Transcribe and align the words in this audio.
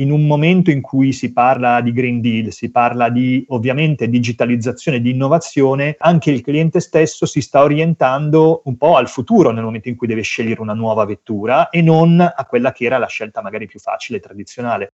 in 0.00 0.10
un 0.10 0.26
momento 0.26 0.70
in 0.70 0.80
cui 0.80 1.12
si 1.12 1.32
parla 1.32 1.80
di 1.80 1.92
Green 1.92 2.20
Deal, 2.20 2.52
si 2.52 2.70
parla 2.70 3.08
di 3.08 3.44
ovviamente 3.48 4.08
digitalizzazione, 4.08 5.00
di 5.00 5.10
innovazione, 5.10 5.96
anche 5.98 6.30
il 6.30 6.40
cliente 6.40 6.80
stesso 6.80 7.26
si 7.26 7.40
sta 7.40 7.62
orientando 7.62 8.62
un 8.64 8.76
po' 8.76 8.96
al 8.96 9.08
futuro 9.08 9.50
nel 9.50 9.64
momento 9.64 9.88
in 9.88 9.96
cui 9.96 10.06
deve 10.06 10.22
scegliere 10.22 10.60
una 10.60 10.74
nuova 10.74 11.04
vettura 11.04 11.68
e 11.68 11.82
non 11.82 12.20
a 12.20 12.44
quella 12.46 12.72
che 12.72 12.84
era 12.84 12.98
la 12.98 13.06
scelta 13.06 13.42
magari 13.42 13.66
più 13.66 13.78
facile 13.78 14.18
e 14.18 14.20
tradizionale. 14.20 14.92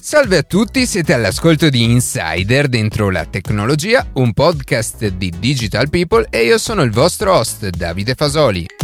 Salve 0.00 0.38
a 0.38 0.42
tutti, 0.42 0.84
siete 0.84 1.12
all'ascolto 1.12 1.68
di 1.68 1.84
Insider 1.84 2.66
dentro 2.66 3.08
la 3.10 3.24
tecnologia, 3.24 4.04
un 4.14 4.32
podcast 4.32 5.06
di 5.06 5.32
Digital 5.38 5.88
People 5.88 6.26
e 6.28 6.44
io 6.44 6.58
sono 6.58 6.82
il 6.82 6.90
vostro 6.90 7.32
host 7.36 7.68
Davide 7.68 8.14
Fasoli. 8.14 8.81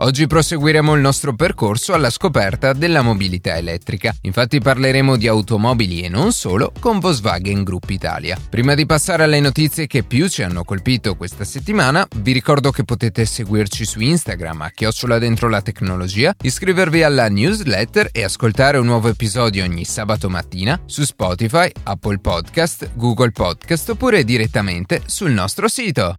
Oggi 0.00 0.28
proseguiremo 0.28 0.94
il 0.94 1.00
nostro 1.00 1.34
percorso 1.34 1.92
alla 1.92 2.10
scoperta 2.10 2.72
della 2.72 3.02
mobilità 3.02 3.56
elettrica. 3.56 4.14
Infatti 4.22 4.60
parleremo 4.60 5.16
di 5.16 5.26
automobili 5.26 6.02
e 6.02 6.08
non 6.08 6.30
solo 6.30 6.72
con 6.78 7.00
Volkswagen 7.00 7.64
Group 7.64 7.90
Italia. 7.90 8.38
Prima 8.48 8.74
di 8.74 8.86
passare 8.86 9.24
alle 9.24 9.40
notizie 9.40 9.88
che 9.88 10.04
più 10.04 10.28
ci 10.28 10.44
hanno 10.44 10.62
colpito 10.62 11.16
questa 11.16 11.42
settimana, 11.42 12.06
vi 12.18 12.30
ricordo 12.30 12.70
che 12.70 12.84
potete 12.84 13.24
seguirci 13.24 13.84
su 13.84 13.98
Instagram 13.98 14.62
a 14.62 14.70
chiocciola 14.70 15.18
dentro 15.18 15.48
la 15.48 15.62
tecnologia, 15.62 16.32
iscrivervi 16.42 17.02
alla 17.02 17.28
newsletter 17.28 18.10
e 18.12 18.22
ascoltare 18.22 18.78
un 18.78 18.86
nuovo 18.86 19.08
episodio 19.08 19.64
ogni 19.64 19.84
sabato 19.84 20.28
mattina 20.28 20.80
su 20.86 21.02
Spotify, 21.02 21.68
Apple 21.82 22.18
Podcast, 22.18 22.90
Google 22.94 23.32
Podcast 23.32 23.88
oppure 23.88 24.22
direttamente 24.22 25.02
sul 25.06 25.32
nostro 25.32 25.66
sito. 25.66 26.14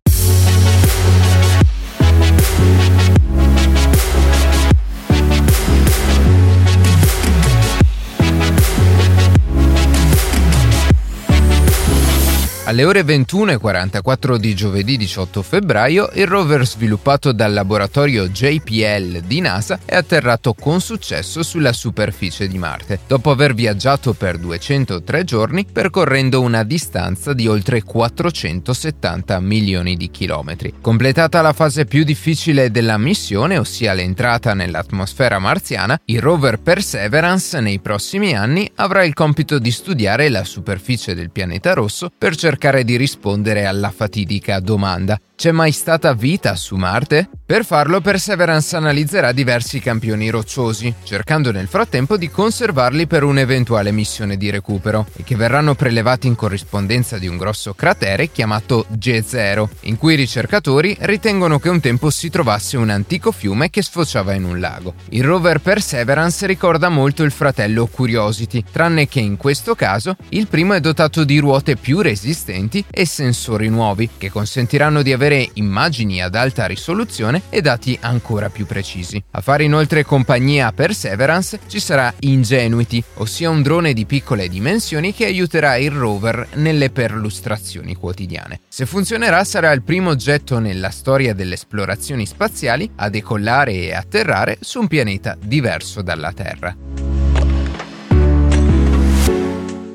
Alle 12.69 12.85
ore 12.85 13.01
21.44 13.01 14.35
di 14.35 14.53
giovedì 14.53 14.95
18 14.95 15.41
febbraio, 15.41 16.11
il 16.13 16.27
rover 16.27 16.67
sviluppato 16.67 17.31
dal 17.31 17.51
laboratorio 17.51 18.27
JPL 18.27 19.21
di 19.21 19.41
NASA 19.41 19.79
è 19.83 19.95
atterrato 19.95 20.53
con 20.53 20.79
successo 20.79 21.41
sulla 21.41 21.73
superficie 21.73 22.47
di 22.47 22.59
Marte, 22.59 22.99
dopo 23.07 23.31
aver 23.31 23.55
viaggiato 23.55 24.13
per 24.13 24.37
203 24.37 25.23
giorni 25.23 25.65
percorrendo 25.65 26.41
una 26.41 26.61
distanza 26.61 27.33
di 27.33 27.47
oltre 27.47 27.81
470 27.81 29.39
milioni 29.39 29.97
di 29.97 30.11
chilometri. 30.11 30.75
Completata 30.79 31.41
la 31.41 31.53
fase 31.53 31.85
più 31.85 32.03
difficile 32.03 32.69
della 32.69 32.99
missione, 32.99 33.57
ossia 33.57 33.93
l'entrata 33.93 34.53
nell'atmosfera 34.53 35.39
marziana, 35.39 35.99
il 36.05 36.21
rover 36.21 36.59
Perseverance 36.59 37.59
nei 37.61 37.79
prossimi 37.79 38.35
anni 38.35 38.69
avrà 38.75 39.03
il 39.03 39.15
compito 39.15 39.57
di 39.57 39.71
studiare 39.71 40.29
la 40.29 40.43
superficie 40.43 41.15
del 41.15 41.31
pianeta 41.31 41.73
rosso 41.73 42.11
per 42.15 42.35
cercare 42.35 42.57
cercare 42.59 42.83
di 42.83 42.97
rispondere 42.97 43.63
alla 43.65 43.89
fatidica 43.89 44.59
domanda 44.59 45.17
c'è 45.39 45.53
mai 45.53 45.71
stata 45.71 46.13
vita 46.13 46.53
su 46.57 46.75
Marte? 46.75 47.29
Per 47.45 47.63
farlo 47.63 48.01
Perseverance 48.01 48.75
analizzerà 48.75 49.31
diversi 49.31 49.79
campioni 49.79 50.29
rocciosi, 50.29 50.93
cercando 51.03 51.51
nel 51.51 51.67
frattempo 51.67 52.17
di 52.17 52.29
conservarli 52.29 53.07
per 53.07 53.23
un'eventuale 53.23 53.91
missione 53.91 54.35
di 54.35 54.49
recupero, 54.49 55.07
e 55.15 55.23
che 55.23 55.37
verranno 55.37 55.75
prelevati 55.75 56.27
in 56.27 56.35
corrispondenza 56.35 57.17
di 57.17 57.27
un 57.27 57.37
grosso 57.37 57.73
cratere 57.73 58.31
chiamato 58.31 58.85
G0, 58.91 59.67
in 59.83 59.97
cui 59.97 60.13
i 60.13 60.17
ricercatori 60.17 60.95
ritengono 60.99 61.57
che 61.57 61.69
un 61.69 61.79
tempo 61.79 62.09
si 62.09 62.29
trovasse 62.29 62.75
un 62.75 62.89
antico 62.89 63.31
fiume 63.31 63.69
che 63.69 63.81
sfociava 63.81 64.33
in 64.33 64.43
un 64.43 64.59
lago. 64.59 64.93
Il 65.11 65.23
rover 65.23 65.61
Perseverance 65.61 66.45
ricorda 66.45 66.89
molto 66.89 67.23
il 67.23 67.31
fratello 67.31 67.87
Curiosity, 67.87 68.63
tranne 68.69 69.07
che 69.07 69.21
in 69.21 69.37
questo 69.37 69.73
caso 69.73 70.17
il 70.29 70.47
primo 70.47 70.73
è 70.73 70.81
dotato 70.81 71.23
di 71.23 71.39
ruote 71.39 71.77
più 71.77 72.01
resistenti 72.01 72.83
e 72.91 73.07
sensori 73.07 73.69
nuovi, 73.69 74.07
che 74.17 74.29
consentiranno 74.29 75.01
di 75.01 75.13
avere 75.13 75.28
avere 75.29 75.49
immagini 75.53 76.23
ad 76.23 76.33
alta 76.33 76.65
risoluzione 76.65 77.43
e 77.49 77.61
dati 77.61 77.97
ancora 78.01 78.49
più 78.49 78.65
precisi. 78.65 79.23
A 79.31 79.41
fare 79.41 79.63
inoltre 79.63 80.03
compagnia 80.03 80.67
a 80.67 80.73
Perseverance 80.73 81.59
ci 81.67 81.79
sarà 81.79 82.11
Ingenuity, 82.19 83.03
ossia 83.15 83.49
un 83.49 83.61
drone 83.61 83.93
di 83.93 84.05
piccole 84.05 84.47
dimensioni 84.47 85.13
che 85.13 85.25
aiuterà 85.25 85.75
il 85.77 85.91
rover 85.91 86.47
nelle 86.55 86.89
perlustrazioni 86.89 87.95
quotidiane. 87.95 88.61
Se 88.67 88.87
funzionerà 88.87 89.43
sarà 89.43 89.71
il 89.71 89.83
primo 89.83 90.09
oggetto 90.09 90.57
nella 90.57 90.89
storia 90.89 91.35
delle 91.35 91.53
esplorazioni 91.53 92.25
spaziali 92.25 92.89
a 92.95 93.09
decollare 93.09 93.73
e 93.73 93.93
atterrare 93.93 94.57
su 94.61 94.79
un 94.79 94.87
pianeta 94.87 95.37
diverso 95.39 96.01
dalla 96.01 96.33
Terra. 96.33 97.08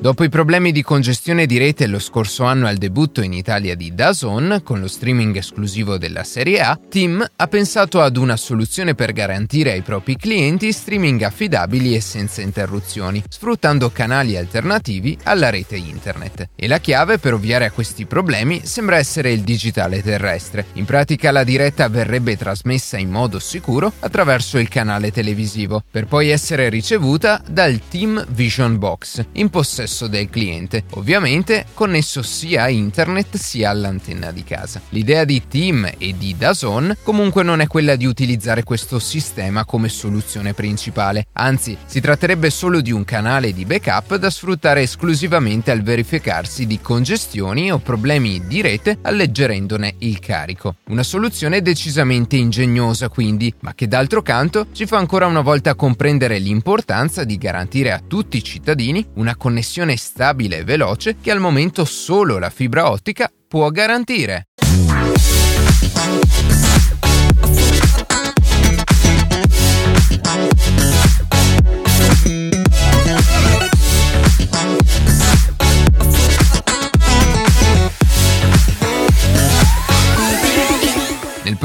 Dopo 0.04 0.22
i 0.22 0.28
problemi 0.28 0.70
di 0.70 0.82
congestione 0.82 1.46
di 1.46 1.56
rete 1.56 1.86
lo 1.86 1.98
scorso 1.98 2.44
anno 2.44 2.66
al 2.66 2.76
debutto 2.76 3.22
in 3.22 3.32
Italia 3.32 3.74
di 3.74 3.94
DAZN, 3.94 4.60
con 4.62 4.78
lo 4.78 4.86
streaming 4.86 5.34
esclusivo 5.34 5.96
della 5.96 6.24
Serie 6.24 6.60
A, 6.60 6.78
Tim 6.90 7.26
ha 7.36 7.46
pensato 7.46 8.02
ad 8.02 8.18
una 8.18 8.36
soluzione 8.36 8.94
per 8.94 9.14
garantire 9.14 9.72
ai 9.72 9.80
propri 9.80 10.16
clienti 10.16 10.72
streaming 10.72 11.22
affidabili 11.22 11.94
e 11.94 12.02
senza 12.02 12.42
interruzioni, 12.42 13.24
sfruttando 13.26 13.90
canali 13.92 14.36
alternativi 14.36 15.16
alla 15.22 15.48
rete 15.48 15.76
internet. 15.76 16.50
E 16.54 16.68
la 16.68 16.80
chiave 16.80 17.16
per 17.16 17.32
ovviare 17.32 17.64
a 17.64 17.70
questi 17.70 18.04
problemi 18.04 18.60
sembra 18.62 18.98
essere 18.98 19.32
il 19.32 19.40
digitale 19.40 20.02
terrestre. 20.02 20.66
In 20.74 20.84
pratica 20.84 21.30
la 21.30 21.44
diretta 21.44 21.88
verrebbe 21.88 22.36
trasmessa 22.36 22.98
in 22.98 23.08
modo 23.08 23.38
sicuro 23.38 23.90
attraverso 24.00 24.58
il 24.58 24.68
canale 24.68 25.10
televisivo, 25.10 25.82
per 25.90 26.04
poi 26.04 26.28
essere 26.28 26.68
ricevuta 26.68 27.42
dal 27.48 27.80
Team 27.88 28.22
Vision 28.28 28.76
Box, 28.76 29.24
in 29.32 29.48
possesso 29.48 29.92
possesso 29.94 30.08
del 30.08 30.28
cliente, 30.28 30.84
ovviamente 30.90 31.66
connesso 31.72 32.22
sia 32.22 32.64
a 32.64 32.68
internet 32.68 33.36
sia 33.36 33.70
all'antenna 33.70 34.32
di 34.32 34.42
casa. 34.42 34.80
L'idea 34.88 35.24
di 35.24 35.42
Team 35.46 35.88
e 35.96 36.14
di 36.18 36.34
Dazon 36.36 36.96
comunque 37.02 37.44
non 37.44 37.60
è 37.60 37.68
quella 37.68 37.94
di 37.94 38.04
utilizzare 38.04 38.64
questo 38.64 38.98
sistema 38.98 39.64
come 39.64 39.88
soluzione 39.88 40.52
principale, 40.52 41.26
anzi 41.34 41.76
si 41.86 42.00
tratterebbe 42.00 42.50
solo 42.50 42.80
di 42.80 42.90
un 42.90 43.04
canale 43.04 43.52
di 43.52 43.64
backup 43.64 44.16
da 44.16 44.30
sfruttare 44.30 44.82
esclusivamente 44.82 45.70
al 45.70 45.82
verificarsi 45.82 46.66
di 46.66 46.80
congestioni 46.80 47.70
o 47.70 47.78
problemi 47.78 48.46
di 48.46 48.60
rete 48.60 48.98
alleggerendone 49.02 49.94
il 49.98 50.18
carico. 50.18 50.76
Una 50.88 51.04
soluzione 51.04 51.62
decisamente 51.62 52.36
ingegnosa 52.36 53.08
quindi, 53.08 53.52
ma 53.60 53.74
che 53.74 53.86
d'altro 53.86 54.22
canto 54.22 54.66
ci 54.72 54.86
fa 54.86 54.98
ancora 54.98 55.26
una 55.26 55.40
volta 55.40 55.74
comprendere 55.74 56.38
l'importanza 56.38 57.22
di 57.24 57.38
garantire 57.38 57.92
a 57.92 58.02
tutti 58.04 58.38
i 58.38 58.42
cittadini 58.42 59.06
una 59.14 59.36
connessione 59.36 59.83
connessione 59.84 59.96
stabile 59.96 60.58
e 60.58 60.64
veloce 60.64 61.16
che 61.20 61.30
al 61.30 61.40
momento 61.40 61.84
solo 61.84 62.38
la 62.38 62.50
fibra 62.50 62.90
ottica 62.90 63.30
può 63.46 63.68
garantire. 63.68 64.46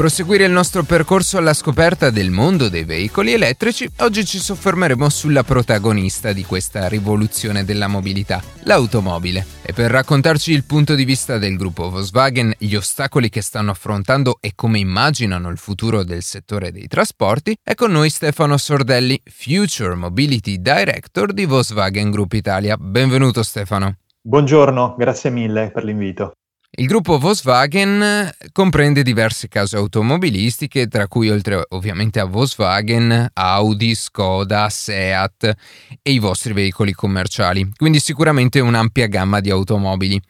Proseguire 0.00 0.46
il 0.46 0.50
nostro 0.50 0.82
percorso 0.82 1.36
alla 1.36 1.52
scoperta 1.52 2.08
del 2.08 2.30
mondo 2.30 2.70
dei 2.70 2.84
veicoli 2.84 3.34
elettrici, 3.34 3.86
oggi 3.98 4.24
ci 4.24 4.38
soffermeremo 4.38 5.10
sulla 5.10 5.42
protagonista 5.42 6.32
di 6.32 6.42
questa 6.42 6.88
rivoluzione 6.88 7.66
della 7.66 7.86
mobilità, 7.86 8.42
l'automobile. 8.62 9.44
E 9.60 9.74
per 9.74 9.90
raccontarci 9.90 10.52
il 10.52 10.64
punto 10.64 10.94
di 10.94 11.04
vista 11.04 11.36
del 11.36 11.58
gruppo 11.58 11.90
Volkswagen, 11.90 12.54
gli 12.56 12.74
ostacoli 12.76 13.28
che 13.28 13.42
stanno 13.42 13.72
affrontando 13.72 14.38
e 14.40 14.52
come 14.54 14.78
immaginano 14.78 15.50
il 15.50 15.58
futuro 15.58 16.02
del 16.02 16.22
settore 16.22 16.72
dei 16.72 16.86
trasporti, 16.86 17.54
è 17.62 17.74
con 17.74 17.90
noi 17.90 18.08
Stefano 18.08 18.56
Sordelli, 18.56 19.20
Future 19.30 19.94
Mobility 19.96 20.62
Director 20.62 21.34
di 21.34 21.44
Volkswagen 21.44 22.10
Group 22.10 22.32
Italia. 22.32 22.74
Benvenuto 22.78 23.42
Stefano. 23.42 23.96
Buongiorno, 24.22 24.94
grazie 24.96 25.28
mille 25.28 25.70
per 25.70 25.84
l'invito. 25.84 26.32
Il 26.72 26.86
gruppo 26.86 27.18
Volkswagen 27.18 28.30
comprende 28.52 29.02
diverse 29.02 29.48
case 29.48 29.76
automobilistiche, 29.76 30.86
tra 30.86 31.08
cui 31.08 31.28
oltre 31.28 31.64
ovviamente 31.70 32.20
a 32.20 32.24
Volkswagen, 32.24 33.28
Audi, 33.32 33.94
Skoda, 33.94 34.68
Seat 34.70 35.52
e 36.00 36.10
i 36.12 36.20
vostri 36.20 36.52
veicoli 36.52 36.92
commerciali, 36.92 37.68
quindi 37.76 37.98
sicuramente 37.98 38.60
un'ampia 38.60 39.08
gamma 39.08 39.40
di 39.40 39.50
automobili. 39.50 40.20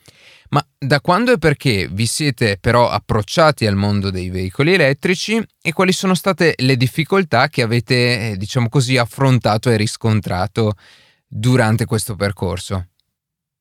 Ma 0.49 0.67
da 0.77 1.01
quando 1.01 1.31
e 1.33 1.39
perché 1.39 1.89
vi 1.93 2.07
siete 2.07 2.57
però 2.59 2.89
approcciati 2.89 3.67
al 3.67 3.77
mondo 3.77 4.11
dei 4.11 4.31
veicoli 4.31 4.73
elettrici 4.73 5.41
e 5.63 5.73
quali 5.73 5.93
sono 5.93 6.15
state 6.15 6.55
le 6.57 6.77
difficoltà 6.77 7.49
che 7.49 7.63
avete, 7.63 8.35
diciamo 8.37 8.69
così, 8.69 8.97
affrontato 8.97 9.71
e 9.71 9.77
riscontrato 9.77 10.73
durante 11.29 11.85
questo 11.85 12.17
percorso? 12.17 12.90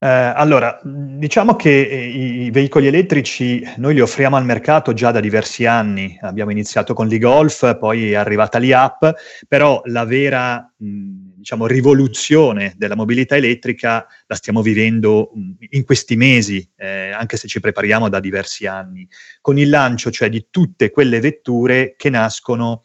Eh, 0.02 0.08
allora, 0.08 0.80
diciamo 0.82 1.58
che 1.58 1.70
i, 1.70 2.44
i 2.44 2.52
veicoli 2.52 2.88
elettrici 2.88 3.62
noi 3.78 3.96
li 3.96 4.00
offriamo 4.00 4.38
al 4.38 4.46
mercato 4.46 4.94
già 4.94 5.12
da 5.12 5.20
diversi 5.20 5.66
anni. 5.66 6.18
Abbiamo 6.22 6.52
iniziato 6.52 6.94
con 6.94 7.08
l'e-Golf, 7.08 7.78
poi 7.78 8.12
è 8.12 8.16
arrivata 8.16 8.60
l'IAP, 8.60 9.14
però 9.46 9.82
la 9.86 10.06
vera 10.06 10.74
mh, 10.78 11.36
diciamo, 11.36 11.68
rivoluzione 11.68 12.76
della 12.78 12.96
mobilità 12.96 13.36
elettrica 13.36 14.08
la 14.26 14.36
stiamo 14.36 14.62
vivendo 14.62 15.32
in 15.72 15.84
questi 15.84 16.16
mesi, 16.16 16.66
eh, 16.78 17.12
anche 17.12 17.36
se 17.36 17.50
ci 17.50 17.60
prepariamo 17.60 18.08
da 18.08 18.22
diversi 18.22 18.68
anni, 18.68 19.06
con 19.42 19.58
il 19.58 19.68
lancio 19.68 20.12
cioè 20.12 20.30
di 20.30 20.48
tutte 20.50 20.92
quelle 20.92 21.20
vetture 21.20 21.96
che 21.98 22.10
nascono 22.10 22.84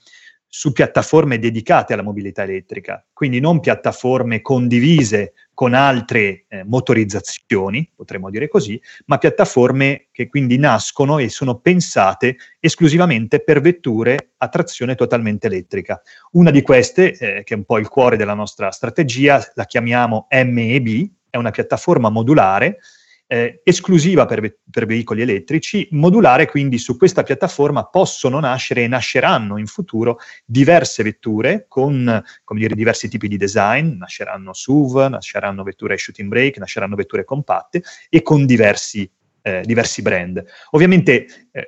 su 0.57 0.71
piattaforme 0.71 1.41
dedicate 1.41 1.95
alla 1.95 2.05
mobilità 2.05 2.45
elettrica, 2.45 3.05
quindi 3.13 3.41
non 3.41 3.59
piattaforme 3.59 4.41
condivise 4.41 5.33
con 5.53 5.75
altre 5.75 6.45
eh, 6.47 6.63
motorizzazioni, 6.65 7.91
potremmo 7.93 8.31
dire 8.31 8.47
così, 8.47 8.81
ma 9.07 9.19
piattaforme 9.19 10.07
che 10.13 10.29
quindi 10.29 10.57
nascono 10.57 11.19
e 11.19 11.29
sono 11.29 11.59
pensate 11.59 12.37
esclusivamente 12.61 13.43
per 13.43 13.61
vetture 13.61 14.35
a 14.37 14.49
trazione 14.49 14.95
totalmente 14.95 15.49
elettrica. 15.49 16.01
Una 16.35 16.53
di 16.53 16.63
queste, 16.63 17.11
eh, 17.15 17.43
che 17.43 17.55
è 17.55 17.57
un 17.57 17.65
po' 17.65 17.79
il 17.79 17.89
cuore 17.89 18.17
della 18.17 18.35
nostra 18.35 18.71
strategia, 18.71 19.45
la 19.55 19.65
chiamiamo 19.65 20.29
MEB, 20.31 21.11
è 21.31 21.37
una 21.37 21.51
piattaforma 21.51 22.11
modulare 22.11 22.79
eh, 23.27 23.61
esclusiva 23.65 24.27
per, 24.27 24.41
ve- 24.41 24.59
per, 24.71 24.87
veicoli 24.87 25.23
elettrici, 25.23 25.89
modulare 25.93 26.47
quindi 26.47 26.79
su 26.79 26.97
questa 26.97 27.23
piattaforma 27.23 27.85
possono 27.87 28.39
nascere 28.41 28.83
e 28.83 28.89
nasceranno 28.89 29.59
in 29.59 29.67
futuro 29.67 30.19
diverse 30.45 31.03
vetture 31.03 31.67
con 31.69 32.23
dire, 32.51 32.75
diversi 32.75 33.09
tipi 33.09 33.29
di 33.29 33.37
design, 33.37 33.97
nasceranno 33.97 34.53
SUV, 34.53 35.09
nasceranno 35.09 35.63
vetture 35.63 35.97
shooting 35.97 36.29
brake, 36.29 36.59
nasceranno 36.59 36.97
vetture 36.97 37.25
compatte 37.25 37.83
e 38.09 38.23
con 38.23 38.47
diversi 38.47 39.11
eh, 39.47 39.61
diversi 39.63 40.01
brand. 40.01 40.43
Ovviamente, 40.71 41.27
eh, 41.53 41.67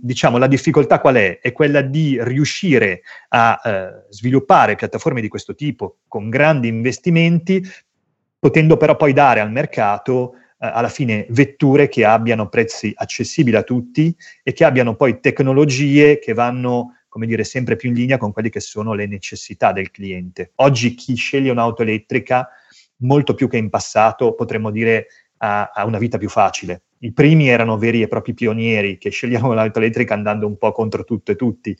diciamo, 0.00 0.36
la 0.36 0.48
difficoltà 0.48 0.98
qual 0.98 1.14
è? 1.14 1.38
È 1.38 1.52
quella 1.52 1.80
di 1.80 2.18
riuscire 2.20 3.02
a 3.28 3.60
eh, 3.62 4.06
sviluppare 4.08 4.74
piattaforme 4.74 5.20
di 5.20 5.28
questo 5.28 5.54
tipo 5.54 5.98
con 6.08 6.28
grandi 6.28 6.66
investimenti, 6.66 7.64
potendo 8.36 8.76
però 8.76 8.96
poi 8.96 9.12
dare 9.12 9.38
al 9.38 9.52
mercato 9.52 10.34
alla 10.58 10.88
fine 10.88 11.26
vetture 11.30 11.88
che 11.88 12.04
abbiano 12.04 12.48
prezzi 12.48 12.92
accessibili 12.94 13.56
a 13.56 13.62
tutti 13.62 14.14
e 14.42 14.52
che 14.52 14.64
abbiano 14.64 14.96
poi 14.96 15.20
tecnologie 15.20 16.18
che 16.18 16.34
vanno 16.34 16.98
come 17.08 17.26
dire, 17.26 17.42
sempre 17.42 17.74
più 17.76 17.88
in 17.88 17.96
linea 17.96 18.18
con 18.18 18.32
quelle 18.32 18.50
che 18.50 18.60
sono 18.60 18.94
le 18.94 19.06
necessità 19.06 19.72
del 19.72 19.90
cliente. 19.90 20.52
Oggi 20.56 20.94
chi 20.94 21.14
sceglie 21.16 21.50
un'auto 21.50 21.82
elettrica, 21.82 22.48
molto 22.98 23.34
più 23.34 23.48
che 23.48 23.56
in 23.56 23.70
passato, 23.70 24.34
potremmo 24.34 24.70
dire, 24.70 25.06
ha, 25.38 25.70
ha 25.74 25.84
una 25.84 25.98
vita 25.98 26.18
più 26.18 26.28
facile. 26.28 26.82
I 27.00 27.12
primi 27.12 27.48
erano 27.48 27.78
veri 27.78 28.02
e 28.02 28.08
propri 28.08 28.34
pionieri 28.34 28.98
che 28.98 29.10
sceglievano 29.10 29.54
l'auto 29.54 29.78
elettrica 29.78 30.14
andando 30.14 30.46
un 30.46 30.58
po' 30.58 30.72
contro 30.72 31.04
tutto 31.04 31.32
e 31.32 31.36
tutti. 31.36 31.76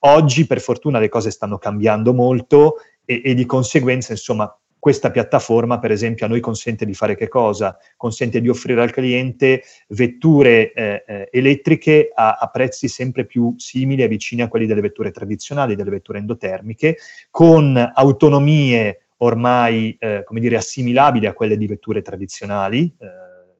Oggi, 0.00 0.46
per 0.46 0.60
fortuna, 0.60 0.98
le 0.98 1.08
cose 1.08 1.30
stanno 1.30 1.58
cambiando 1.58 2.12
molto 2.12 2.76
e, 3.04 3.22
e 3.24 3.34
di 3.34 3.46
conseguenza, 3.46 4.12
insomma, 4.12 4.54
questa 4.82 5.12
piattaforma, 5.12 5.78
per 5.78 5.92
esempio, 5.92 6.26
a 6.26 6.28
noi 6.28 6.40
consente 6.40 6.84
di 6.84 6.92
fare 6.92 7.14
che 7.14 7.28
cosa? 7.28 7.78
Consente 7.96 8.40
di 8.40 8.48
offrire 8.48 8.82
al 8.82 8.90
cliente 8.90 9.62
vetture 9.90 10.72
eh, 10.72 11.04
eh, 11.06 11.28
elettriche 11.30 12.10
a, 12.12 12.32
a, 12.40 12.48
prezzi 12.48 12.88
sempre 12.88 13.24
più 13.24 13.54
simili 13.58 14.02
e 14.02 14.08
vicini 14.08 14.42
a 14.42 14.48
quelli 14.48 14.66
delle 14.66 14.80
vetture 14.80 15.12
tradizionali, 15.12 15.76
delle 15.76 15.90
vetture 15.90 16.18
endotermiche, 16.18 16.96
con 17.30 17.92
autonomie 17.94 19.04
ormai, 19.18 19.96
eh, 20.00 20.24
come 20.24 20.40
dire, 20.40 20.56
assimilabili 20.56 21.26
a 21.26 21.32
quelle 21.32 21.56
di 21.56 21.68
vetture 21.68 22.02
tradizionali, 22.02 22.92
eh, 22.98 23.06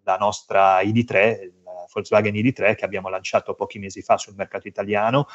la 0.02 0.16
nostra 0.16 0.80
ID3, 0.80 1.52
la 1.62 1.86
Volkswagen 1.94 2.34
ID3 2.34 2.74
che 2.74 2.84
abbiamo 2.84 3.08
lanciato 3.08 3.54
pochi 3.54 3.78
mesi 3.78 4.02
fa 4.02 4.18
sul 4.18 4.34
mercato 4.36 4.66
italiano, 4.66 5.28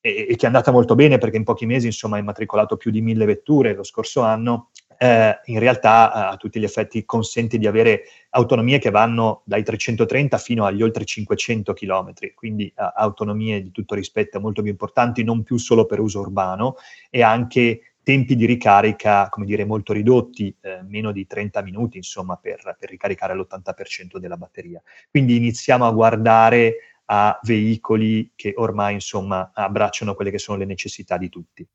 e, 0.00 0.34
che 0.34 0.44
è 0.44 0.46
andata 0.46 0.70
molto 0.70 0.94
bene 0.94 1.18
perché 1.18 1.36
in 1.36 1.44
pochi 1.44 1.66
mesi 1.66 1.84
insomma 1.84 2.16
ha 2.16 2.20
immatricolato 2.20 2.78
più 2.78 2.90
di 2.90 3.02
mille 3.02 3.26
vetture 3.26 3.74
lo 3.74 3.82
scorso 3.82 4.22
anno 4.22 4.70
eh, 5.02 5.40
in 5.46 5.58
realtà 5.58 6.12
eh, 6.12 6.32
a 6.32 6.36
tutti 6.36 6.60
gli 6.60 6.64
effetti 6.64 7.06
consente 7.06 7.56
di 7.56 7.66
avere 7.66 8.02
autonomie 8.30 8.78
che 8.78 8.90
vanno 8.90 9.40
dai 9.46 9.62
330 9.62 10.36
fino 10.36 10.66
agli 10.66 10.82
oltre 10.82 11.06
500 11.06 11.72
km, 11.72 12.12
quindi 12.34 12.66
eh, 12.66 12.92
autonomie 12.96 13.62
di 13.62 13.70
tutto 13.70 13.94
rispetto 13.94 14.38
molto 14.40 14.60
più 14.60 14.70
importanti, 14.70 15.24
non 15.24 15.42
più 15.42 15.56
solo 15.56 15.86
per 15.86 16.00
uso 16.00 16.20
urbano 16.20 16.74
e 17.08 17.22
anche 17.22 17.94
tempi 18.02 18.36
di 18.36 18.44
ricarica, 18.44 19.30
come 19.30 19.46
dire, 19.46 19.64
molto 19.64 19.94
ridotti, 19.94 20.54
eh, 20.60 20.82
meno 20.82 21.12
di 21.12 21.26
30 21.26 21.62
minuti, 21.62 21.96
insomma, 21.96 22.36
per, 22.36 22.76
per 22.78 22.90
ricaricare 22.90 23.34
l'80% 23.34 24.18
della 24.18 24.36
batteria. 24.36 24.82
Quindi 25.08 25.34
iniziamo 25.36 25.86
a 25.86 25.92
guardare 25.92 26.74
a 27.06 27.40
veicoli 27.42 28.32
che 28.36 28.52
ormai, 28.54 28.94
insomma, 28.94 29.50
abbracciano 29.54 30.14
quelle 30.14 30.30
che 30.30 30.38
sono 30.38 30.58
le 30.58 30.66
necessità 30.66 31.16
di 31.16 31.30
tutti. 31.30 31.66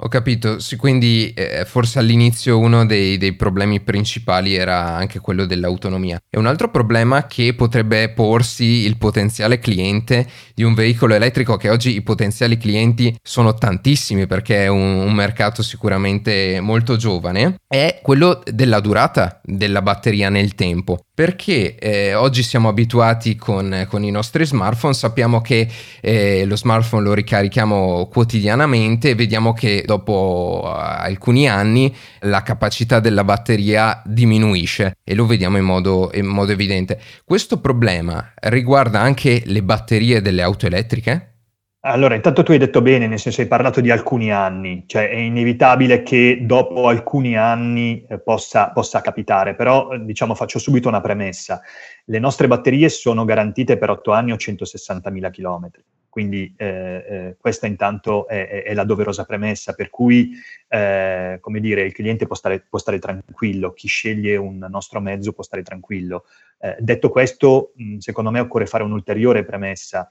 Ho 0.00 0.08
capito, 0.08 0.60
sì, 0.60 0.76
quindi 0.76 1.32
eh, 1.34 1.64
forse 1.64 1.98
all'inizio 1.98 2.58
uno 2.58 2.86
dei, 2.86 3.18
dei, 3.18 3.32
problemi 3.32 3.80
principali 3.80 4.54
era 4.54 4.94
anche 4.94 5.18
quello 5.18 5.44
dell'autonomia. 5.44 6.20
E 6.30 6.38
un 6.38 6.46
altro 6.46 6.70
problema 6.70 7.26
che 7.26 7.52
potrebbe 7.54 8.08
porsi 8.10 8.64
il 8.64 8.96
potenziale 8.96 9.58
cliente 9.58 10.24
di 10.54 10.62
un 10.62 10.74
veicolo 10.74 11.14
elettrico, 11.14 11.56
che 11.56 11.68
oggi 11.68 11.96
i 11.96 12.02
potenziali 12.02 12.56
clienti 12.56 13.16
sono 13.20 13.54
tantissimi 13.54 14.28
perché 14.28 14.64
è 14.64 14.68
un, 14.68 14.98
un 14.98 15.12
mercato 15.12 15.62
sicuramente 15.62 16.60
molto 16.60 16.96
giovane, 16.96 17.56
è 17.66 17.98
quello 18.00 18.40
della 18.44 18.78
durata 18.78 19.40
della 19.42 19.82
batteria 19.82 20.28
nel 20.28 20.54
tempo 20.54 21.00
perché 21.18 21.74
eh, 21.74 22.14
oggi 22.14 22.44
siamo 22.44 22.68
abituati 22.68 23.34
con, 23.34 23.88
con, 23.88 24.04
i 24.04 24.10
nostri 24.12 24.46
smartphone, 24.46 24.94
sappiamo 24.94 25.40
che 25.40 25.68
eh, 26.00 26.44
lo 26.44 26.54
smartphone 26.54 27.02
lo 27.02 27.12
ricarichiamo 27.12 28.06
quotidianamente 28.06 29.08
e 29.08 29.14
vediamo 29.16 29.52
che 29.52 29.82
dopo 29.84 30.60
uh, 30.62 30.68
alcuni 30.68 31.48
anni 31.48 31.92
la 32.20 32.44
capacità 32.44 33.00
della 33.00 33.24
batteria 33.24 34.00
diminuisce 34.04 34.92
e 35.02 35.16
lo 35.16 35.26
vediamo 35.26 35.56
in 35.56 35.64
modo, 35.64 36.12
in 36.14 36.26
modo 36.26 36.52
evidente. 36.52 37.00
Questo 37.24 37.58
problema 37.58 38.34
riguarda 38.34 39.00
anche 39.00 39.42
le 39.44 39.64
batterie 39.64 40.22
delle 40.22 40.42
auto 40.42 40.66
elettriche? 40.66 41.37
Allora, 41.82 42.16
intanto 42.16 42.42
tu 42.42 42.50
hai 42.50 42.58
detto 42.58 42.82
bene, 42.82 43.06
nel 43.06 43.20
senso 43.20 43.40
hai 43.40 43.46
parlato 43.46 43.80
di 43.80 43.92
alcuni 43.92 44.32
anni, 44.32 44.82
cioè 44.88 45.08
è 45.10 45.14
inevitabile 45.14 46.02
che 46.02 46.40
dopo 46.42 46.88
alcuni 46.88 47.36
anni 47.36 48.04
eh, 48.08 48.18
possa, 48.18 48.70
possa, 48.70 49.00
capitare, 49.00 49.54
però 49.54 49.92
eh, 49.92 50.04
diciamo 50.04 50.34
faccio 50.34 50.58
subito 50.58 50.88
una 50.88 51.00
premessa. 51.00 51.60
Le 52.06 52.18
nostre 52.18 52.48
batterie 52.48 52.88
sono 52.88 53.24
garantite 53.24 53.78
per 53.78 53.90
8 53.90 54.10
anni 54.10 54.32
o 54.32 54.34
160.000 54.34 55.30
km, 55.30 55.70
quindi 56.08 56.52
eh, 56.56 56.66
eh, 57.08 57.36
questa 57.38 57.68
intanto 57.68 58.26
è, 58.26 58.64
è, 58.64 58.74
la 58.74 58.84
doverosa 58.84 59.24
premessa, 59.24 59.74
per 59.74 59.88
cui 59.88 60.32
eh, 60.66 61.38
come 61.40 61.60
dire, 61.60 61.82
il 61.82 61.92
cliente 61.92 62.26
può 62.26 62.34
stare, 62.34 62.66
può 62.68 62.80
stare, 62.80 62.98
tranquillo, 62.98 63.72
chi 63.72 63.86
sceglie 63.86 64.34
un 64.34 64.66
nostro 64.68 65.00
mezzo 65.00 65.32
può 65.32 65.44
stare 65.44 65.62
tranquillo. 65.62 66.24
Eh, 66.58 66.76
detto 66.80 67.08
questo, 67.08 67.70
mh, 67.76 67.98
secondo 67.98 68.32
me 68.32 68.40
occorre 68.40 68.66
fare 68.66 68.82
un'ulteriore 68.82 69.44
premessa. 69.44 70.10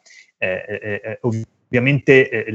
Ov- 1.22 1.56
Ovviamente 1.68 2.30
eh, 2.30 2.46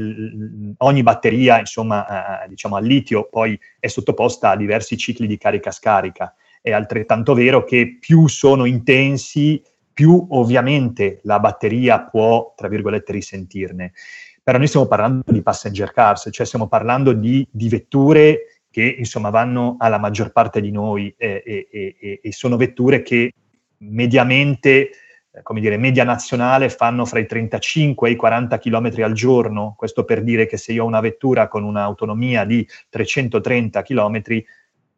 ogni 0.77 1.03
batteria, 1.03 1.59
insomma, 1.59 2.43
eh, 2.43 2.47
diciamo 2.49 2.75
al 2.75 2.83
litio, 2.83 3.27
poi 3.29 3.59
è 3.79 3.87
sottoposta 3.87 4.49
a 4.49 4.55
diversi 4.55 4.97
cicli 4.97 5.27
di 5.27 5.37
carica-scarica. 5.37 6.35
È 6.61 6.71
altrettanto 6.71 7.33
vero 7.33 7.63
che 7.63 7.97
più 7.99 8.27
sono 8.27 8.65
intensi, 8.65 9.61
più 9.93 10.25
ovviamente 10.29 11.19
la 11.23 11.39
batteria 11.39 12.01
può, 12.01 12.53
tra 12.55 12.67
virgolette, 12.67 13.11
risentirne. 13.11 13.93
Però 14.41 14.57
noi 14.57 14.67
stiamo 14.67 14.87
parlando 14.87 15.31
di 15.31 15.41
passenger 15.41 15.91
cars, 15.91 16.29
cioè 16.31 16.45
stiamo 16.45 16.67
parlando 16.67 17.13
di, 17.13 17.47
di 17.49 17.69
vetture 17.69 18.63
che 18.73 18.95
insomma 18.97 19.29
vanno 19.29 19.75
alla 19.77 19.99
maggior 19.99 20.31
parte 20.31 20.59
di 20.59 20.71
noi 20.71 21.13
eh, 21.15 22.19
e, 22.21 22.31
sono 22.31 22.57
vetture 22.57 23.03
che 23.03 23.31
mediamente 23.77 24.89
eh, 24.89 24.93
come 25.41 25.59
dire, 25.59 25.77
media 25.77 26.03
nazionale 26.03 26.69
fanno 26.69 27.05
fra 27.05 27.19
i 27.19 27.25
35 27.25 28.07
e 28.07 28.11
i 28.11 28.15
40 28.15 28.59
km 28.59 28.91
al 29.01 29.13
giorno, 29.13 29.73
questo 29.75 30.03
per 30.03 30.21
dire 30.21 30.45
che 30.45 30.57
se 30.57 30.73
io 30.73 30.83
ho 30.83 30.87
una 30.87 30.99
vettura 30.99 31.47
con 31.47 31.63
un'autonomia 31.63 32.45
di 32.45 32.67
330 32.89 33.81
km, 33.81 34.21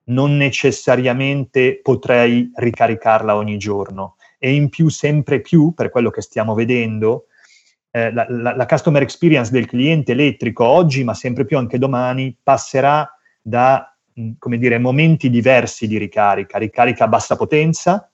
non 0.05 0.35
necessariamente 0.35 1.79
potrei 1.81 2.51
ricaricarla 2.53 3.35
ogni 3.35 3.57
giorno. 3.57 4.17
E 4.37 4.53
in 4.53 4.67
più, 4.69 4.89
sempre 4.89 5.39
più, 5.39 5.73
per 5.73 5.89
quello 5.89 6.09
che 6.09 6.21
stiamo 6.21 6.53
vedendo, 6.53 7.27
eh, 7.91 8.11
la, 8.11 8.25
la, 8.27 8.55
la 8.55 8.65
customer 8.65 9.01
experience 9.01 9.51
del 9.51 9.65
cliente 9.65 10.11
elettrico 10.11 10.65
oggi, 10.65 11.03
ma 11.05 11.13
sempre 11.13 11.45
più 11.45 11.57
anche 11.57 11.77
domani, 11.77 12.37
passerà 12.43 13.09
da, 13.41 13.97
come 14.37 14.57
dire, 14.57 14.77
momenti 14.79 15.29
diversi 15.29 15.87
di 15.87 15.97
ricarica, 15.97 16.57
ricarica 16.57 17.05
a 17.05 17.07
bassa 17.07 17.37
potenza, 17.37 18.11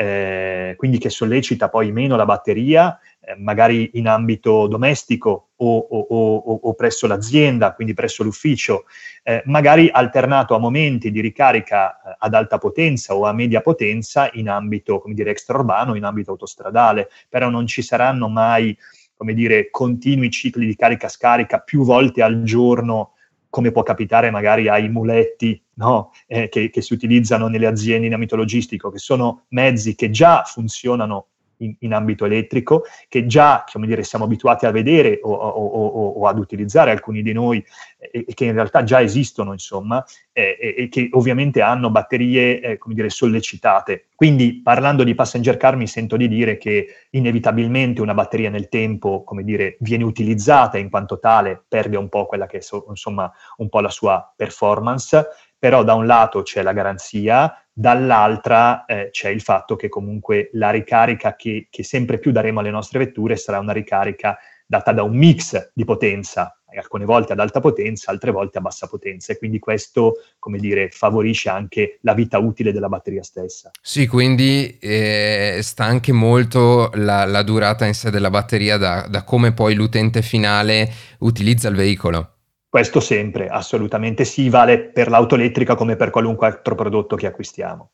eh, 0.00 0.74
quindi 0.76 0.98
che 0.98 1.10
sollecita 1.10 1.68
poi 1.68 1.90
meno 1.90 2.14
la 2.14 2.24
batteria, 2.24 3.00
eh, 3.18 3.34
magari 3.36 3.90
in 3.94 4.06
ambito 4.06 4.68
domestico 4.68 5.48
o, 5.56 5.76
o, 5.76 6.06
o, 6.08 6.60
o 6.62 6.74
presso 6.74 7.08
l'azienda, 7.08 7.74
quindi 7.74 7.94
presso 7.94 8.22
l'ufficio, 8.22 8.84
eh, 9.24 9.42
magari 9.46 9.90
alternato 9.90 10.54
a 10.54 10.60
momenti 10.60 11.10
di 11.10 11.20
ricarica 11.20 12.00
eh, 12.00 12.14
ad 12.16 12.34
alta 12.34 12.58
potenza 12.58 13.16
o 13.16 13.24
a 13.24 13.32
media 13.32 13.60
potenza 13.60 14.30
in 14.34 14.48
ambito, 14.48 15.00
come 15.00 15.14
dire, 15.14 15.32
extraurbano, 15.32 15.96
in 15.96 16.04
ambito 16.04 16.30
autostradale, 16.30 17.10
però 17.28 17.48
non 17.48 17.66
ci 17.66 17.82
saranno 17.82 18.28
mai, 18.28 18.78
come 19.16 19.34
dire, 19.34 19.68
continui 19.68 20.30
cicli 20.30 20.64
di 20.64 20.76
carica-scarica 20.76 21.58
più 21.58 21.82
volte 21.82 22.22
al 22.22 22.44
giorno 22.44 23.14
come 23.50 23.70
può 23.70 23.82
capitare 23.82 24.30
magari 24.30 24.68
ai 24.68 24.88
muletti 24.88 25.60
no? 25.74 26.12
eh, 26.26 26.48
che, 26.48 26.70
che, 26.70 26.82
si 26.82 26.92
utilizzano 26.92 27.48
nelle 27.48 27.66
aziende 27.66 28.06
in 28.06 28.14
ambito 28.14 28.36
logistico, 28.36 28.90
che 28.90 28.98
sono 28.98 29.44
mezzi 29.48 29.94
che 29.94 30.10
già 30.10 30.42
funzionano 30.44 31.28
in, 31.58 31.74
in 31.80 31.92
ambito 31.92 32.24
elettrico, 32.24 32.84
che 33.08 33.26
già 33.26 33.64
dire, 33.74 34.02
siamo 34.02 34.24
abituati 34.24 34.66
a 34.66 34.70
vedere 34.70 35.20
o, 35.22 35.32
o, 35.32 35.66
o, 35.66 36.08
o, 36.08 36.26
ad 36.26 36.38
utilizzare 36.38 36.90
alcuni 36.90 37.22
di 37.22 37.32
noi 37.32 37.64
e, 37.98 38.24
e, 38.26 38.34
che 38.34 38.44
in 38.44 38.52
realtà 38.52 38.82
già 38.82 39.00
esistono, 39.00 39.52
insomma, 39.52 40.04
eh, 40.32 40.56
e, 40.60 40.74
e, 40.76 40.88
che 40.88 41.08
ovviamente 41.12 41.60
hanno 41.62 41.90
batterie, 41.90 42.60
eh, 42.60 42.78
dire, 42.86 43.10
sollecitate. 43.10 44.06
Quindi 44.14 44.60
parlando 44.62 45.04
di 45.04 45.14
passenger 45.14 45.56
car 45.56 45.76
mi 45.76 45.86
sento 45.86 46.16
di 46.16 46.28
dire 46.28 46.56
che 46.56 46.86
inevitabilmente 47.10 48.00
una 48.00 48.14
batteria 48.14 48.50
nel 48.50 48.68
tempo, 48.68 49.24
dire, 49.42 49.76
viene 49.80 50.04
utilizzata 50.04 50.78
in 50.78 50.90
quanto 50.90 51.18
tale, 51.18 51.62
perde 51.66 51.96
un 51.96 52.08
po' 52.08 52.26
quella 52.26 52.46
che 52.46 52.58
è, 52.58 52.62
insomma, 52.88 53.30
un 53.58 53.68
po' 53.68 53.80
la 53.80 53.90
sua 53.90 54.32
performance, 54.36 55.26
però 55.58 55.82
da 55.82 55.94
un 55.94 56.06
lato 56.06 56.42
c'è 56.42 56.62
la 56.62 56.72
garanzia, 56.72 57.52
dall'altra 57.78 58.84
eh, 58.86 59.10
c'è 59.12 59.28
il 59.28 59.40
fatto 59.40 59.76
che 59.76 59.88
comunque 59.88 60.50
la 60.54 60.70
ricarica 60.70 61.36
che, 61.36 61.68
che, 61.70 61.84
sempre 61.84 62.18
più 62.18 62.32
daremo 62.32 62.58
alle 62.58 62.70
nostre 62.70 62.98
vetture 62.98 63.36
sarà 63.36 63.60
una 63.60 63.72
ricarica 63.72 64.36
data 64.66 64.90
da 64.90 65.04
un 65.04 65.16
mix 65.16 65.70
di 65.72 65.84
potenza, 65.84 66.58
alcune 66.76 67.04
volte 67.04 67.34
ad 67.34 67.38
alta 67.38 67.60
potenza, 67.60 68.10
altre 68.10 68.32
volte 68.32 68.58
a 68.58 68.62
bassa 68.62 68.88
potenza 68.88 69.32
e 69.32 69.38
quindi 69.38 69.60
questo, 69.60 70.14
come 70.40 70.58
dire, 70.58 70.90
favorisce 70.90 71.50
anche 71.50 71.98
la 72.02 72.14
vita 72.14 72.38
utile 72.38 72.72
della 72.72 72.88
batteria 72.88 73.22
stessa. 73.22 73.70
Sì, 73.80 74.08
quindi 74.08 74.76
eh, 74.80 75.60
sta 75.62 75.84
anche 75.84 76.10
molto 76.10 76.90
la, 76.94 77.26
la, 77.26 77.42
durata 77.42 77.86
in 77.86 77.94
sé 77.94 78.10
della 78.10 78.28
batteria 78.28 78.76
da, 78.76 79.06
da 79.08 79.22
come 79.22 79.52
poi 79.52 79.74
l'utente 79.74 80.20
finale 80.20 80.92
utilizza 81.20 81.68
il 81.68 81.76
veicolo. 81.76 82.37
Questo 82.70 83.00
sempre, 83.00 83.48
assolutamente 83.48 84.24
sì, 84.24 84.50
vale 84.50 84.78
per 84.78 85.08
l'auto 85.08 85.36
elettrica 85.36 85.74
come 85.74 85.96
per 85.96 86.10
qualunque 86.10 86.46
altro 86.46 86.74
prodotto 86.74 87.16
che 87.16 87.26
acquistiamo. 87.26 87.92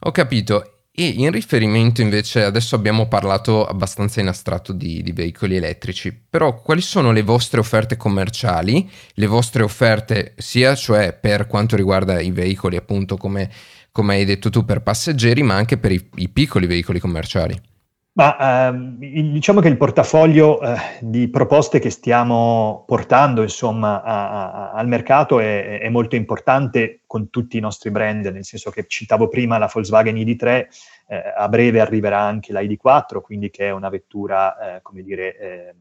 Ho 0.00 0.10
capito. 0.10 0.70
E 0.98 1.06
in 1.08 1.30
riferimento 1.30 2.00
invece, 2.00 2.42
adesso 2.42 2.74
abbiamo 2.74 3.06
parlato 3.06 3.66
abbastanza 3.66 4.22
in 4.22 4.28
astratto 4.28 4.72
di, 4.72 5.02
di, 5.02 5.12
veicoli 5.12 5.56
elettrici, 5.56 6.10
però 6.10 6.62
quali 6.62 6.80
sono 6.80 7.12
le 7.12 7.20
vostre 7.20 7.60
offerte 7.60 7.98
commerciali, 7.98 8.90
le 9.12 9.26
vostre 9.26 9.62
offerte 9.62 10.32
sia 10.38 10.74
cioè 10.74 11.12
per 11.12 11.46
quanto 11.46 11.76
riguarda 11.76 12.18
i 12.18 12.30
veicoli 12.30 12.76
appunto 12.76 13.18
come, 13.18 13.50
come 13.92 14.14
hai 14.14 14.24
detto 14.24 14.48
tu 14.48 14.64
per 14.64 14.80
passeggeri, 14.80 15.42
ma 15.42 15.54
anche 15.54 15.76
per 15.76 15.92
i, 15.92 16.08
i 16.14 16.30
piccoli 16.30 16.66
veicoli 16.66 16.98
commerciali? 16.98 17.60
Ma 18.16 18.68
ehm, 18.68 18.96
diciamo 18.96 19.60
che 19.60 19.68
il 19.68 19.76
portafoglio 19.76 20.62
eh, 20.62 20.74
di 21.00 21.28
proposte 21.28 21.78
che 21.78 21.90
stiamo 21.90 22.84
portando 22.86 23.42
insomma, 23.42 24.02
a, 24.02 24.30
a, 24.30 24.70
al 24.72 24.88
mercato 24.88 25.38
è, 25.38 25.80
è, 25.80 25.88
molto 25.90 26.16
importante 26.16 27.02
con 27.06 27.28
tutti 27.28 27.58
i 27.58 27.60
nostri 27.60 27.90
brand, 27.90 28.24
nel 28.24 28.46
senso 28.46 28.70
che 28.70 28.86
citavo 28.86 29.28
prima 29.28 29.58
la 29.58 29.70
Volkswagen 29.70 30.14
ID3, 30.14 30.66
eh, 31.08 31.34
a 31.36 31.46
breve 31.50 31.80
arriverà 31.80 32.20
anche 32.20 32.54
la 32.54 32.62
ID4, 32.62 33.20
quindi 33.20 33.50
che 33.50 33.66
è 33.66 33.70
una 33.70 33.90
vettura, 33.90 34.76
eh, 34.76 34.82
come 34.82 35.02
dire, 35.02 35.36
eh, 35.36 35.74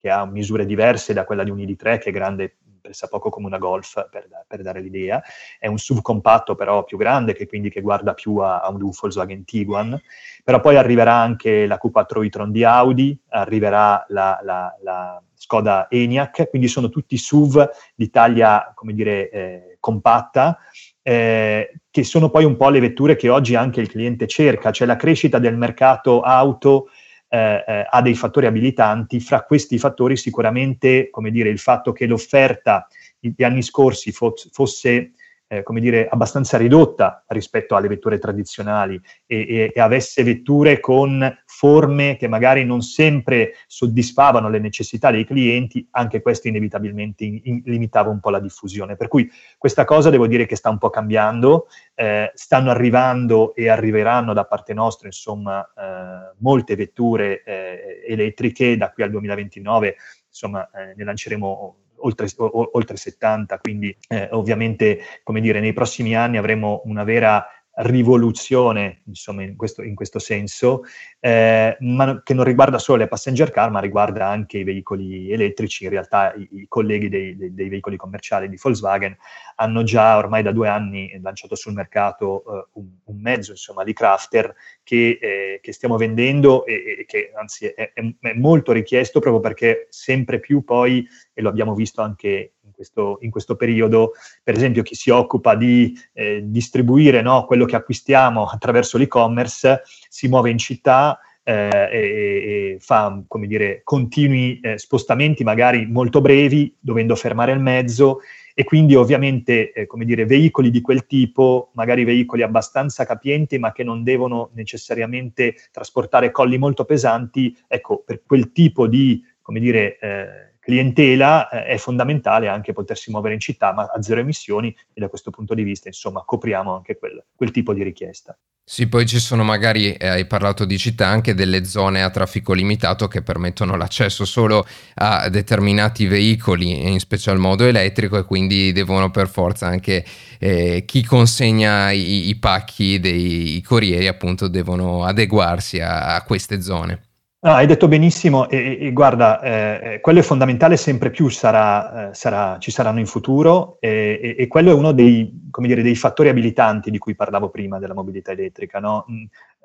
che 0.00 0.08
ha 0.08 0.24
misure 0.24 0.66
diverse 0.66 1.14
da 1.14 1.24
quella 1.24 1.42
di 1.42 1.50
un 1.50 1.58
ID3, 1.58 1.98
che 1.98 2.10
è 2.10 2.12
grande 2.12 2.58
pressappoco 2.86 3.28
come 3.28 3.46
una 3.46 3.58
Golf, 3.58 4.08
per, 4.10 4.28
per, 4.46 4.62
dare 4.62 4.80
l'idea. 4.80 5.22
È 5.58 5.66
un 5.66 5.78
SUV 5.78 6.00
compatto 6.02 6.54
però 6.54 6.84
più 6.84 6.96
grande, 6.96 7.34
che 7.34 7.46
quindi 7.46 7.70
che 7.70 7.80
guarda 7.80 8.14
più 8.14 8.36
a, 8.36 8.60
a 8.60 8.70
un 8.70 8.78
Volkswagen 8.78 9.44
Tiguan. 9.44 10.00
Però 10.44 10.60
poi 10.60 10.76
arriverà 10.76 11.14
anche 11.14 11.66
la 11.66 11.78
Q4 11.82 12.24
e-tron 12.24 12.52
di 12.52 12.64
Audi, 12.64 13.18
arriverà 13.28 14.04
la, 14.08 14.38
la, 14.42 14.76
la 14.82 15.22
Skoda 15.34 15.88
ENIAC, 15.90 16.48
quindi 16.48 16.68
sono 16.68 16.88
tutti 16.88 17.16
SUV 17.16 17.68
di 17.94 18.08
taglia, 18.10 18.72
come 18.74 18.94
dire, 18.94 19.30
eh, 19.30 19.76
compatta, 19.80 20.58
eh, 21.02 21.72
che 21.90 22.04
sono 22.04 22.30
poi 22.30 22.44
un 22.44 22.56
po' 22.56 22.68
le 22.68 22.80
vetture 22.80 23.16
che 23.16 23.28
oggi 23.28 23.54
anche 23.54 23.80
il 23.80 23.88
cliente 23.88 24.26
cerca, 24.26 24.70
cioè 24.70 24.86
la 24.86 24.96
crescita 24.96 25.38
del 25.38 25.56
mercato 25.56 26.20
auto 26.20 26.88
eh, 27.28 27.64
eh, 27.66 27.86
ha 27.88 28.02
dei 28.02 28.14
fattori 28.14 28.46
abilitanti, 28.46 29.20
fra 29.20 29.42
questi 29.42 29.78
fattori 29.78 30.16
sicuramente, 30.16 31.10
come 31.10 31.30
dire, 31.30 31.48
il 31.48 31.58
fatto 31.58 31.92
che 31.92 32.06
l'offerta 32.06 32.86
negli 33.20 33.42
anni 33.42 33.62
scorsi 33.62 34.12
fo- 34.12 34.34
fosse 34.52 35.12
eh, 35.48 35.62
come 35.62 35.80
dire, 35.80 36.08
abbastanza 36.08 36.56
ridotta 36.56 37.24
rispetto 37.28 37.76
alle 37.76 37.88
vetture 37.88 38.18
tradizionali 38.18 39.00
e, 39.26 39.38
e, 39.48 39.72
e, 39.74 39.80
avesse 39.80 40.22
vetture 40.22 40.80
con 40.80 41.38
forme 41.44 42.16
che 42.16 42.26
magari 42.26 42.64
non 42.64 42.82
sempre 42.82 43.54
soddisfavano 43.66 44.48
le 44.48 44.58
necessità 44.58 45.10
dei 45.10 45.24
clienti, 45.24 45.86
anche 45.92 46.20
questo 46.20 46.48
inevitabilmente 46.48 47.24
in, 47.24 47.40
in, 47.44 47.62
limitava 47.64 48.10
un 48.10 48.20
po' 48.20 48.30
la 48.30 48.40
diffusione. 48.40 48.96
Per 48.96 49.08
cui 49.08 49.30
questa 49.56 49.84
cosa 49.84 50.10
devo 50.10 50.26
dire 50.26 50.46
che 50.46 50.56
sta 50.56 50.70
un 50.70 50.78
po' 50.78 50.90
cambiando, 50.90 51.68
eh, 51.94 52.30
stanno 52.34 52.70
arrivando 52.70 53.54
e 53.54 53.68
arriveranno 53.68 54.32
da 54.32 54.44
parte 54.44 54.74
nostra, 54.74 55.06
insomma, 55.06 55.62
eh, 55.64 56.34
molte 56.38 56.74
vetture 56.74 57.42
eh, 57.44 58.02
elettriche 58.06 58.76
da 58.76 58.90
qui 58.90 59.04
al 59.04 59.10
2029, 59.10 59.96
insomma, 60.28 60.68
eh, 60.70 60.94
ne 60.96 61.04
lanceremo 61.04 61.76
oltre, 62.06 62.28
o, 62.36 62.70
oltre 62.72 62.96
70, 62.96 63.58
quindi 63.58 63.94
eh, 64.08 64.28
ovviamente, 64.32 65.00
come 65.22 65.40
dire, 65.40 65.60
nei 65.60 65.72
prossimi 65.72 66.16
anni 66.16 66.36
avremo 66.38 66.82
una 66.84 67.04
vera 67.04 67.44
rivoluzione, 67.78 69.02
insomma, 69.06 69.42
in 69.42 69.56
questo, 69.56 69.82
in 69.82 69.94
questo 69.94 70.18
senso, 70.18 70.84
eh, 71.20 71.76
ma 71.80 72.22
che 72.22 72.32
non 72.32 72.44
riguarda 72.44 72.78
solo 72.78 72.98
le 72.98 73.08
passenger 73.08 73.50
car, 73.50 73.70
ma 73.70 73.80
riguarda 73.80 74.26
anche 74.26 74.58
i 74.58 74.64
veicoli 74.64 75.30
elettrici. 75.30 75.84
In 75.84 75.90
realtà 75.90 76.32
i, 76.34 76.48
i 76.52 76.66
colleghi 76.68 77.08
dei, 77.08 77.36
dei, 77.36 77.52
dei, 77.52 77.68
veicoli 77.68 77.96
commerciali 77.96 78.48
di 78.48 78.58
Volkswagen 78.60 79.16
hanno 79.56 79.82
già 79.82 80.16
ormai 80.16 80.42
da 80.42 80.52
due 80.52 80.68
anni 80.68 81.18
lanciato 81.22 81.54
sul 81.54 81.74
mercato 81.74 82.44
eh, 82.46 82.66
un, 82.74 82.88
un, 83.04 83.20
mezzo, 83.20 83.50
insomma, 83.50 83.84
di 83.84 83.92
crafter 83.92 84.54
che, 84.82 85.18
eh, 85.20 85.58
che 85.60 85.72
stiamo 85.72 85.96
vendendo 85.96 86.64
e, 86.64 86.96
e 87.00 87.04
che 87.04 87.32
anzi 87.34 87.66
è, 87.66 87.92
è, 87.92 88.02
è 88.20 88.32
molto 88.34 88.72
richiesto 88.72 89.20
proprio 89.20 89.42
perché 89.42 89.86
sempre 89.90 90.40
più 90.40 90.64
poi, 90.64 91.06
e 91.34 91.42
lo 91.42 91.50
abbiamo 91.50 91.74
visto 91.74 92.00
anche 92.00 92.52
questo, 92.76 93.18
in 93.22 93.30
questo 93.30 93.56
periodo, 93.56 94.12
per 94.44 94.54
esempio 94.54 94.82
chi 94.82 94.94
si 94.94 95.10
occupa 95.10 95.56
di 95.56 95.98
eh, 96.12 96.42
distribuire 96.44 97.22
no, 97.22 97.44
quello 97.46 97.64
che 97.64 97.74
acquistiamo 97.74 98.44
attraverso 98.44 98.98
l'e-commerce 98.98 99.82
si 100.08 100.28
muove 100.28 100.50
in 100.50 100.58
città 100.58 101.18
eh, 101.42 101.70
e, 101.72 101.98
e, 101.98 102.76
fa, 102.80 103.22
come 103.26 103.46
dire, 103.46 103.80
continui 103.84 104.60
eh, 104.60 104.78
spostamenti 104.78 105.44
magari 105.44 105.86
molto 105.86 106.20
brevi, 106.20 106.74
dovendo 106.78 107.14
fermare 107.14 107.52
il 107.52 107.60
mezzo 107.60 108.20
e 108.52 108.64
quindi 108.64 108.94
ovviamente, 108.94 109.70
eh, 109.72 109.86
come 109.86 110.04
dire, 110.04 110.24
veicoli 110.24 110.70
di 110.70 110.80
quel 110.80 111.06
tipo, 111.06 111.70
magari 111.74 112.04
veicoli 112.04 112.42
abbastanza 112.42 113.04
capienti, 113.04 113.58
ma 113.58 113.70
che 113.70 113.84
non 113.84 114.02
devono 114.02 114.50
necessariamente 114.54 115.54
trasportare 115.70 116.30
colli 116.30 116.58
molto 116.58 116.84
pesanti, 116.84 117.56
ecco, 117.68 118.02
per 118.04 118.22
quel 118.26 118.50
tipo 118.52 118.88
di, 118.88 119.22
come 119.40 119.60
dire, 119.60 119.98
eh, 119.98 120.55
clientela 120.66 121.48
eh, 121.48 121.64
è 121.66 121.76
fondamentale 121.78 122.48
anche 122.48 122.72
potersi 122.72 123.12
muovere 123.12 123.34
in 123.34 123.40
città, 123.40 123.72
ma 123.72 123.84
a 123.84 124.02
zero 124.02 124.18
emissioni 124.18 124.76
e 124.92 125.00
da 125.00 125.06
questo 125.06 125.30
punto 125.30 125.54
di 125.54 125.62
vista, 125.62 125.86
insomma, 125.86 126.24
copriamo 126.26 126.74
anche 126.74 126.98
quel, 126.98 127.24
quel 127.36 127.52
tipo 127.52 127.72
di 127.72 127.84
richiesta. 127.84 128.36
Sì, 128.68 128.88
poi 128.88 129.06
ci 129.06 129.20
sono 129.20 129.44
magari, 129.44 129.92
eh, 129.92 130.08
hai 130.08 130.26
parlato 130.26 130.64
di 130.64 130.76
città, 130.76 131.06
anche 131.06 131.34
delle 131.34 131.64
zone 131.64 132.02
a 132.02 132.10
traffico 132.10 132.52
limitato 132.52 133.06
che 133.06 133.22
permettono 133.22 133.76
l'accesso 133.76 134.24
solo 134.24 134.66
a 134.94 135.28
determinati 135.28 136.08
veicoli, 136.08 136.90
in 136.90 136.98
special 136.98 137.38
modo 137.38 137.64
elettrico, 137.64 138.18
e 138.18 138.24
quindi 138.24 138.72
devono 138.72 139.12
per 139.12 139.28
forza 139.28 139.68
anche 139.68 140.04
eh, 140.40 140.82
chi 140.84 141.04
consegna 141.04 141.92
i, 141.92 142.26
i, 142.26 142.34
pacchi 142.38 142.98
dei 142.98 143.62
corrieri, 143.62 144.08
appunto, 144.08 144.48
devono 144.48 145.04
adeguarsi 145.04 145.78
a, 145.78 146.16
a 146.16 146.22
queste 146.24 146.60
zone. 146.60 147.05
No, 147.46 147.52
hai 147.52 147.66
detto 147.68 147.86
benissimo 147.86 148.48
e, 148.48 148.76
e 148.80 148.92
guarda, 148.92 149.40
eh, 149.40 149.80
eh, 149.92 150.00
quello 150.00 150.18
è 150.18 150.22
fondamentale, 150.22 150.76
sempre 150.76 151.10
più 151.10 151.28
sarà, 151.28 152.08
eh, 152.08 152.12
sarà, 152.12 152.58
ci 152.58 152.72
saranno 152.72 152.98
in 152.98 153.06
futuro 153.06 153.76
e, 153.78 154.18
e, 154.20 154.34
e 154.36 154.46
quello 154.48 154.72
è 154.72 154.74
uno 154.74 154.90
dei, 154.90 155.30
dire, 155.56 155.82
dei, 155.82 155.94
fattori 155.94 156.28
abilitanti 156.28 156.90
di 156.90 156.98
cui 156.98 157.14
parlavo 157.14 157.48
prima 157.48 157.78
della 157.78 157.94
mobilità 157.94 158.32
elettrica. 158.32 158.80
No? 158.80 159.04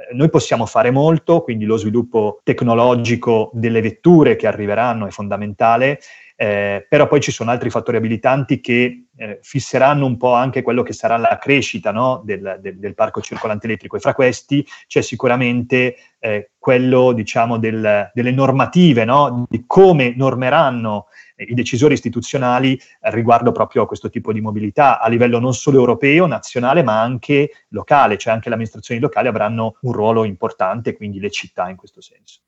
Eh, 0.09 0.13
noi 0.15 0.29
possiamo 0.29 0.65
fare 0.65 0.91
molto, 0.91 1.41
quindi 1.41 1.65
lo 1.65 1.77
sviluppo 1.77 2.39
tecnologico 2.43 3.51
delle 3.53 3.81
vetture 3.81 4.35
che 4.35 4.47
arriveranno 4.47 5.07
è 5.07 5.11
fondamentale, 5.11 5.99
eh, 6.35 6.85
però 6.89 7.07
poi 7.07 7.21
ci 7.21 7.31
sono 7.31 7.51
altri 7.51 7.69
fattori 7.69 7.97
abilitanti 7.97 8.61
che 8.61 9.05
eh, 9.15 9.39
fisseranno 9.43 10.07
un 10.07 10.17
po' 10.17 10.33
anche 10.33 10.63
quello 10.63 10.81
che 10.81 10.93
sarà 10.93 11.15
la 11.17 11.37
crescita 11.39 11.91
no, 11.91 12.21
del, 12.25 12.57
del, 12.59 12.79
del, 12.79 12.95
parco 12.95 13.21
circolante 13.21 13.67
elettrico. 13.67 13.97
E 13.97 13.99
fra 13.99 14.15
questi 14.15 14.65
c'è 14.87 15.01
sicuramente 15.01 15.95
eh, 16.17 16.49
quello 16.57 17.11
diciamo, 17.11 17.59
del, 17.59 18.09
delle 18.11 18.31
normative, 18.31 19.05
no, 19.05 19.45
di 19.47 19.65
come 19.67 20.13
normeranno 20.15 21.07
i 21.47 21.53
decisori 21.53 21.93
istituzionali 21.93 22.79
riguardo 23.01 23.51
proprio 23.51 23.83
a 23.83 23.87
questo 23.87 24.09
tipo 24.09 24.31
di 24.33 24.41
mobilità 24.41 24.99
a 24.99 25.07
livello 25.07 25.39
non 25.39 25.53
solo 25.53 25.79
europeo, 25.79 26.27
nazionale, 26.27 26.83
ma 26.83 27.01
anche 27.01 27.65
locale, 27.69 28.17
cioè 28.17 28.33
anche 28.33 28.49
le 28.49 28.55
amministrazioni 28.55 29.01
locali 29.01 29.27
avranno 29.27 29.77
un 29.81 29.91
ruolo 29.91 30.23
importante, 30.23 30.95
quindi 30.95 31.19
le 31.19 31.31
città 31.31 31.69
in 31.69 31.75
questo 31.75 32.01
senso. 32.01 32.41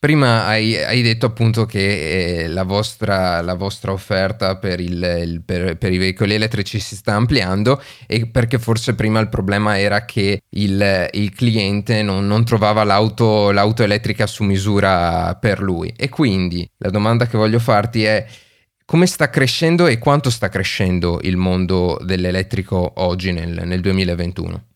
Prima 0.00 0.46
hai, 0.46 0.76
hai, 0.76 1.02
detto 1.02 1.26
appunto 1.26 1.66
che 1.66 2.42
eh, 2.44 2.46
la, 2.46 2.62
vostra, 2.62 3.40
la, 3.40 3.54
vostra, 3.54 3.90
offerta 3.90 4.56
per, 4.56 4.78
il, 4.78 4.92
il, 4.92 5.42
per, 5.44 5.76
per, 5.76 5.92
i 5.92 5.98
veicoli 5.98 6.34
elettrici 6.34 6.78
si 6.78 6.94
sta 6.94 7.14
ampliando 7.14 7.82
e 8.06 8.28
perché 8.28 8.60
forse 8.60 8.94
prima 8.94 9.18
il 9.18 9.28
problema 9.28 9.76
era 9.76 10.04
che 10.04 10.42
il, 10.50 11.08
il 11.10 11.34
cliente 11.34 12.04
non, 12.04 12.28
non 12.28 12.44
trovava 12.44 12.84
l'auto, 12.84 13.50
l'auto 13.50 13.82
elettrica 13.82 14.28
su 14.28 14.44
misura 14.44 15.34
per 15.34 15.60
lui. 15.60 15.92
E 15.96 16.08
quindi 16.08 16.64
la 16.76 16.90
domanda 16.90 17.26
che 17.26 17.36
voglio 17.36 17.58
farti 17.58 18.04
è 18.04 18.24
come 18.84 19.06
sta 19.06 19.30
crescendo 19.30 19.88
e 19.88 19.98
quanto 19.98 20.30
sta 20.30 20.48
crescendo 20.48 21.18
il 21.22 21.36
mondo 21.36 21.98
dell'elettrico 22.04 22.92
oggi 22.98 23.32
nel, 23.32 23.62
nel 23.66 23.80
2021? 23.80 24.67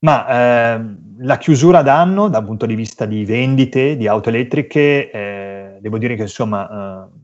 Ma 0.00 0.28
eh, 0.28 0.80
la 1.20 1.38
chiusura 1.38 1.82
d'anno, 1.82 2.28
dal 2.28 2.44
punto 2.44 2.66
di 2.66 2.76
vista 2.76 3.04
di 3.04 3.24
vendite 3.24 3.96
di 3.96 4.06
auto 4.06 4.28
elettriche, 4.28 5.10
eh, 5.10 5.78
devo 5.80 5.98
dire 5.98 6.14
che 6.14 6.22
insomma 6.22 7.08
eh, 7.08 7.18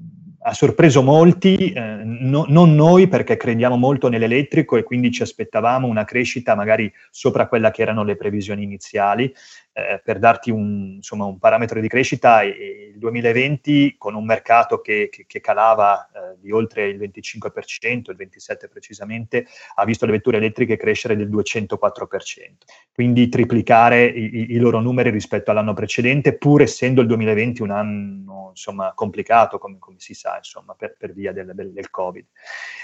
ha 0.47 0.53
sorpreso 0.53 1.03
molti, 1.03 1.73
eh, 1.73 2.01
no, 2.03 2.45
non 2.49 2.75
noi 2.75 3.07
perché 3.07 3.37
crediamo 3.37 3.77
molto 3.77 4.09
nell'elettrico 4.09 4.77
e 4.77 4.83
quindi 4.83 5.13
ci 5.13 5.23
aspettavamo 5.23 5.87
una 5.87 6.05
crescita 6.05 6.57
magari 6.57 6.93
sopra 7.11 7.47
quella 7.47 7.71
che 7.71 7.83
erano 7.83 8.03
le 8.03 8.17
previsioni 8.17 8.65
iniziali, 8.65 9.33
eh, 9.77 10.01
per 10.05 10.21
darti 10.21 10.51
un, 10.51 10.95
insomma, 10.97 11.25
un, 11.25 11.39
parametro 11.39 11.81
di 11.81 11.89
crescita, 11.89 12.43
il 12.43 12.95
2020 12.95 13.97
con 13.99 14.15
un 14.15 14.25
mercato 14.25 14.81
che, 14.81 15.09
che, 15.11 15.25
che 15.27 15.41
calava 15.41 16.07
eh, 16.07 16.37
di 16.41 16.53
oltre 16.53 16.87
il 16.87 16.97
25%, 16.97 18.11
il 18.11 18.17
27% 18.17 18.69
precisamente, 18.71 19.47
ha 19.75 19.85
visto 19.85 20.07
le 20.07 20.13
vetture 20.13 20.37
elettriche 20.37 20.77
crescere 20.77 21.17
del 21.17 21.29
204%, 21.29 21.77
quindi 22.95 23.29
triplicare 23.29 24.05
i, 24.05 24.53
i 24.53 24.57
loro 24.59 24.81
numeri 24.81 25.11
rispetto 25.11 25.51
all'anno 25.51 25.75
precedente, 25.75 26.37
pur 26.37 26.63
essendo 26.63 27.01
il 27.01 27.09
2020 27.09 27.63
un 27.63 27.71
anno 27.71 28.51
insomma, 28.51 28.93
complicato, 28.95 29.59
come, 29.59 29.79
come 29.79 29.97
si 29.99 30.15
sa, 30.15 30.37
insomma, 30.37 30.75
per, 30.75 30.95
per 30.97 31.13
via 31.13 31.33
del, 31.33 31.51
del, 31.53 31.73
del 31.73 31.91
Covid. 31.91 32.25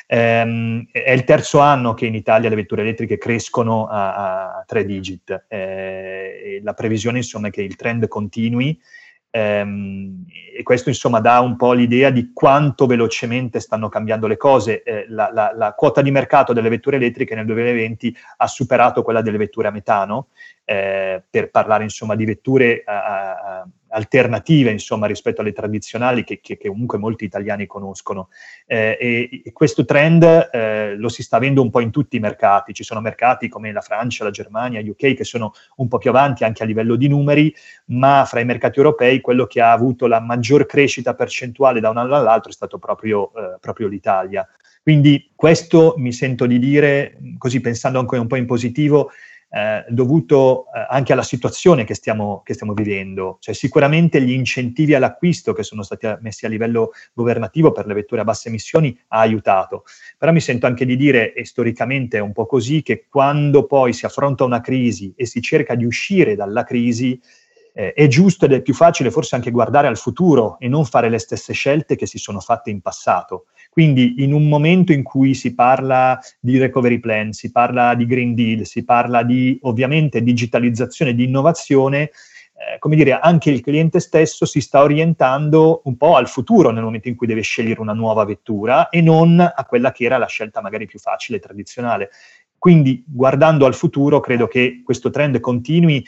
Ehm, 0.08 0.88
è 0.90 1.12
il 1.12 1.24
terzo 1.24 1.60
anno 1.60 1.94
che 1.94 2.06
in 2.06 2.14
Italia 2.14 2.48
le 2.48 2.56
vetture 2.56 2.82
elettriche 2.82 3.16
crescono 3.16 3.86
a, 3.86 4.56
a 4.58 4.64
tre 4.66 4.84
digit. 4.84 5.46
Eh, 5.48 6.60
la 6.62 6.74
previsione 6.80 7.18
insomma 7.18 7.50
che 7.50 7.60
il 7.60 7.76
trend 7.76 8.08
continui 8.08 8.80
ehm, 9.28 10.24
e 10.56 10.62
questo 10.62 10.88
insomma 10.88 11.20
dà 11.20 11.40
un 11.40 11.56
po' 11.56 11.74
l'idea 11.74 12.08
di 12.08 12.32
quanto 12.32 12.86
velocemente 12.86 13.60
stanno 13.60 13.90
cambiando 13.90 14.26
le 14.26 14.38
cose. 14.38 14.82
Eh, 14.82 15.04
la, 15.08 15.30
la, 15.30 15.52
la, 15.54 15.74
quota 15.74 16.00
di 16.00 16.10
mercato 16.10 16.54
delle 16.54 16.70
vetture 16.70 16.96
elettriche 16.96 17.34
nel 17.34 17.44
2020 17.44 18.16
ha 18.38 18.46
superato 18.46 19.02
quella 19.02 19.20
delle 19.20 19.36
vetture 19.36 19.68
a 19.68 19.70
metano, 19.70 20.28
eh, 20.64 21.22
per 21.28 21.50
parlare 21.50 21.84
insomma 21.84 22.14
di 22.14 22.24
vetture 22.24 22.82
a, 22.84 23.02
a, 23.02 23.68
alternative 23.90 24.70
insomma, 24.70 25.06
rispetto 25.06 25.40
alle 25.40 25.52
tradizionali 25.52 26.24
che, 26.24 26.40
che, 26.40 26.56
che, 26.56 26.68
comunque 26.68 26.98
molti 26.98 27.24
italiani 27.24 27.66
conoscono. 27.66 28.28
Eh, 28.66 28.96
e, 29.00 29.42
e, 29.44 29.52
questo 29.52 29.84
trend 29.84 30.50
eh, 30.52 30.96
lo 30.96 31.08
si 31.08 31.22
sta 31.22 31.36
avendo 31.36 31.62
un 31.62 31.70
po' 31.70 31.80
in 31.80 31.90
tutti 31.90 32.16
i 32.16 32.20
mercati. 32.20 32.72
Ci 32.72 32.84
sono 32.84 33.00
mercati 33.00 33.48
come 33.48 33.72
la 33.72 33.80
Francia, 33.80 34.24
la 34.24 34.30
Germania, 34.30 34.80
UK 34.80 35.14
che 35.14 35.24
sono 35.24 35.52
un 35.76 35.88
po' 35.88 35.98
più 35.98 36.10
avanti 36.10 36.44
anche 36.44 36.62
a 36.62 36.66
livello 36.66 36.96
di 36.96 37.08
numeri, 37.08 37.54
ma 37.86 38.24
fra 38.26 38.40
i 38.40 38.44
mercati 38.44 38.78
europei 38.78 39.20
quello 39.20 39.46
che 39.46 39.60
ha 39.60 39.72
avuto 39.72 40.06
la 40.06 40.20
maggior 40.20 40.66
crescita 40.66 41.14
percentuale 41.14 41.80
da 41.80 41.90
un 41.90 41.98
anno 41.98 42.14
all'altro 42.14 42.50
è 42.50 42.54
stato 42.54 42.78
proprio, 42.78 43.32
eh, 43.34 43.58
proprio 43.60 43.88
l'Italia. 43.88 44.46
Quindi 44.82 45.30
questo 45.34 45.94
mi 45.98 46.12
sento 46.12 46.46
di 46.46 46.58
dire, 46.58 47.18
così 47.36 47.60
pensando 47.60 47.98
anche 47.98 48.16
un 48.16 48.26
po' 48.26 48.36
in 48.36 48.46
positivo, 48.46 49.10
eh, 49.52 49.84
dovuto 49.88 50.66
eh, 50.66 50.86
anche 50.88 51.12
alla 51.12 51.24
situazione 51.24 51.84
che 51.84 51.94
stiamo, 51.94 52.42
che 52.44 52.54
stiamo, 52.54 52.72
vivendo. 52.72 53.38
Cioè, 53.40 53.54
sicuramente 53.54 54.22
gli 54.22 54.30
incentivi 54.30 54.94
all'acquisto 54.94 55.52
che 55.52 55.64
sono 55.64 55.82
stati 55.82 56.06
messi 56.20 56.46
a 56.46 56.48
livello 56.48 56.92
governativo 57.12 57.72
per 57.72 57.86
le 57.86 57.94
vetture 57.94 58.20
a 58.20 58.24
basse 58.24 58.48
emissioni 58.48 58.96
ha 59.08 59.18
aiutato. 59.18 59.84
Però 60.16 60.30
mi 60.32 60.40
sento 60.40 60.66
anche 60.66 60.84
di 60.84 60.96
dire, 60.96 61.32
e 61.32 61.44
storicamente 61.44 62.18
è 62.18 62.20
un 62.20 62.32
po' 62.32 62.46
così, 62.46 62.82
che 62.82 63.06
quando 63.08 63.66
poi 63.66 63.92
si 63.92 64.06
affronta 64.06 64.44
una 64.44 64.60
crisi 64.60 65.12
e 65.16 65.26
si 65.26 65.42
cerca 65.42 65.74
di 65.74 65.84
uscire 65.84 66.36
dalla 66.36 66.62
crisi, 66.62 67.20
eh, 67.72 67.92
è 67.92 68.06
giusto 68.06 68.44
ed 68.44 68.52
è 68.52 68.62
più 68.62 68.74
facile 68.74 69.10
forse 69.10 69.34
anche 69.34 69.50
guardare 69.50 69.86
al 69.86 69.98
futuro 69.98 70.58
e 70.58 70.68
non 70.68 70.84
fare 70.84 71.08
le 71.08 71.18
stesse 71.18 71.52
scelte 71.52 71.96
che 71.96 72.06
si 72.06 72.18
sono 72.18 72.40
fatte 72.40 72.70
in 72.70 72.80
passato. 72.80 73.46
Quindi 73.80 74.16
in 74.18 74.34
un 74.34 74.46
momento 74.46 74.92
in 74.92 75.02
cui 75.02 75.32
si 75.32 75.54
parla 75.54 76.18
di 76.38 76.58
recovery 76.58 76.98
plan, 76.98 77.32
si 77.32 77.50
parla 77.50 77.94
di 77.94 78.04
Green 78.04 78.34
Deal, 78.34 78.66
si 78.66 78.84
parla 78.84 79.22
di 79.22 79.58
ovviamente 79.62 80.22
digitalizzazione, 80.22 81.14
di 81.14 81.24
innovazione, 81.24 82.02
eh, 82.02 82.78
come 82.78 82.94
dire, 82.94 83.18
anche 83.18 83.50
il 83.50 83.62
cliente 83.62 83.98
stesso 83.98 84.44
si 84.44 84.60
sta 84.60 84.82
orientando 84.82 85.80
un 85.84 85.96
po' 85.96 86.16
al 86.16 86.28
futuro 86.28 86.72
nel 86.72 86.82
momento 86.82 87.08
in 87.08 87.16
cui 87.16 87.26
deve 87.26 87.40
scegliere 87.40 87.80
una 87.80 87.94
nuova 87.94 88.26
vettura 88.26 88.90
e 88.90 89.00
non 89.00 89.40
a 89.40 89.64
quella 89.64 89.92
che 89.92 90.04
era 90.04 90.18
la 90.18 90.26
scelta 90.26 90.60
magari 90.60 90.84
più 90.84 90.98
facile 90.98 91.38
e 91.38 91.40
tradizionale. 91.40 92.10
Quindi 92.58 93.02
guardando 93.06 93.64
al 93.64 93.74
futuro 93.74 94.20
credo 94.20 94.46
che 94.46 94.82
questo 94.84 95.08
trend 95.08 95.40
continui 95.40 96.04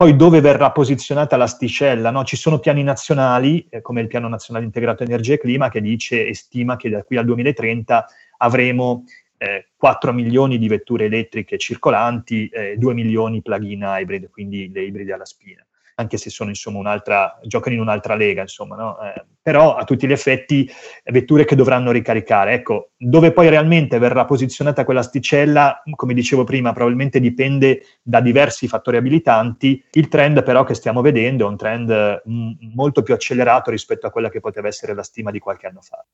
poi 0.00 0.16
dove 0.16 0.40
verrà 0.40 0.70
posizionata 0.70 1.36
l'asticella? 1.36 2.10
No? 2.10 2.24
Ci 2.24 2.36
sono 2.36 2.58
piani 2.58 2.82
nazionali, 2.82 3.66
eh, 3.68 3.82
come 3.82 4.00
il 4.00 4.06
Piano 4.06 4.28
Nazionale 4.28 4.64
Integrato 4.64 5.02
Energia 5.02 5.34
e 5.34 5.38
Clima, 5.38 5.68
che 5.68 5.82
dice 5.82 6.26
e 6.26 6.34
stima 6.34 6.76
che 6.76 6.88
da 6.88 7.02
qui 7.02 7.18
al 7.18 7.26
2030 7.26 8.06
avremo 8.38 9.04
eh, 9.36 9.66
4 9.76 10.14
milioni 10.14 10.56
di 10.56 10.68
vetture 10.68 11.04
elettriche 11.04 11.58
circolanti, 11.58 12.48
eh, 12.48 12.76
2 12.78 12.94
milioni 12.94 13.42
plug-in 13.42 13.82
hybrid, 13.82 14.30
quindi 14.30 14.70
le 14.72 14.84
ibride 14.84 15.12
alla 15.12 15.26
spina 15.26 15.62
anche 16.00 16.16
se 16.16 16.30
sono 16.30 16.50
insomma 16.50 16.78
un'altra, 16.78 17.38
giocano 17.42 17.74
in 17.74 17.80
un'altra 17.80 18.14
lega, 18.14 18.42
insomma, 18.42 18.76
no? 18.76 18.98
eh, 19.00 19.24
però 19.42 19.76
a 19.76 19.84
tutti 19.84 20.06
gli 20.06 20.12
effetti 20.12 20.68
vetture 21.04 21.44
che 21.44 21.54
dovranno 21.54 21.92
ricaricare. 21.92 22.52
Ecco, 22.54 22.90
dove 22.96 23.32
poi 23.32 23.48
realmente 23.48 23.98
verrà 23.98 24.24
posizionata 24.24 24.84
quella 24.84 25.02
sticella, 25.02 25.82
come 25.94 26.14
dicevo 26.14 26.44
prima, 26.44 26.72
probabilmente 26.72 27.20
dipende 27.20 27.82
da 28.02 28.20
diversi 28.20 28.68
fattori 28.68 28.96
abilitanti. 28.96 29.82
Il 29.92 30.08
trend 30.08 30.42
però 30.42 30.64
che 30.64 30.74
stiamo 30.74 31.00
vedendo 31.00 31.46
è 31.46 31.48
un 31.48 31.56
trend 31.56 32.22
m- 32.24 32.32
mm, 32.32 32.52
molto 32.74 33.02
più 33.02 33.14
accelerato 33.14 33.70
rispetto 33.70 34.06
a 34.06 34.10
quella 34.10 34.30
che 34.30 34.40
poteva 34.40 34.68
essere 34.68 34.94
la 34.94 35.02
stima 35.02 35.30
di 35.30 35.38
qualche 35.38 35.66
anno 35.66 35.80
fa. 35.80 36.04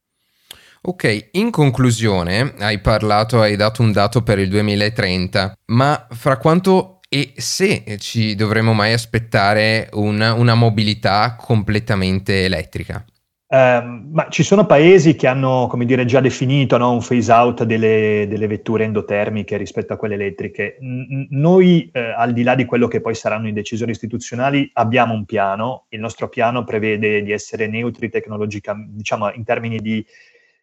Ok, 0.88 1.30
in 1.32 1.50
conclusione 1.50 2.54
hai 2.58 2.80
parlato, 2.80 3.40
hai 3.40 3.56
dato 3.56 3.82
un 3.82 3.90
dato 3.90 4.22
per 4.22 4.38
il 4.38 4.48
2030, 4.48 5.56
ma 5.66 6.06
fra 6.10 6.36
quanto 6.36 6.95
e 7.08 7.32
se 7.36 7.96
ci 7.98 8.34
dovremmo 8.34 8.72
mai 8.72 8.92
aspettare 8.92 9.88
una, 9.92 10.34
una 10.34 10.54
mobilità 10.54 11.36
completamente 11.36 12.44
elettrica? 12.44 13.04
Eh, 13.48 13.80
ma 13.80 14.26
ci 14.28 14.42
sono 14.42 14.66
paesi 14.66 15.14
che 15.14 15.28
hanno, 15.28 15.68
come 15.68 15.84
dire, 15.84 16.04
già 16.04 16.18
definito 16.18 16.76
no, 16.78 16.90
un 16.90 17.00
phase 17.00 17.30
out 17.30 17.62
delle, 17.62 18.26
delle, 18.28 18.48
vetture 18.48 18.82
endotermiche 18.82 19.56
rispetto 19.56 19.92
a 19.92 19.96
quelle 19.96 20.14
elettriche. 20.14 20.78
N- 20.80 21.28
noi, 21.30 21.88
eh, 21.92 22.12
al 22.16 22.32
di 22.32 22.42
là 22.42 22.56
di 22.56 22.64
quello 22.64 22.88
che 22.88 23.00
poi 23.00 23.14
saranno 23.14 23.46
i 23.46 23.52
decisori 23.52 23.92
istituzionali, 23.92 24.68
abbiamo 24.74 25.14
un 25.14 25.24
piano. 25.24 25.86
Il 25.90 26.00
nostro 26.00 26.28
piano 26.28 26.64
prevede 26.64 27.22
di 27.22 27.30
essere 27.30 27.68
neutri 27.68 28.10
tecnologicamente, 28.10 28.96
diciamo, 28.96 29.32
in 29.32 29.44
termini 29.44 29.78
di, 29.78 30.04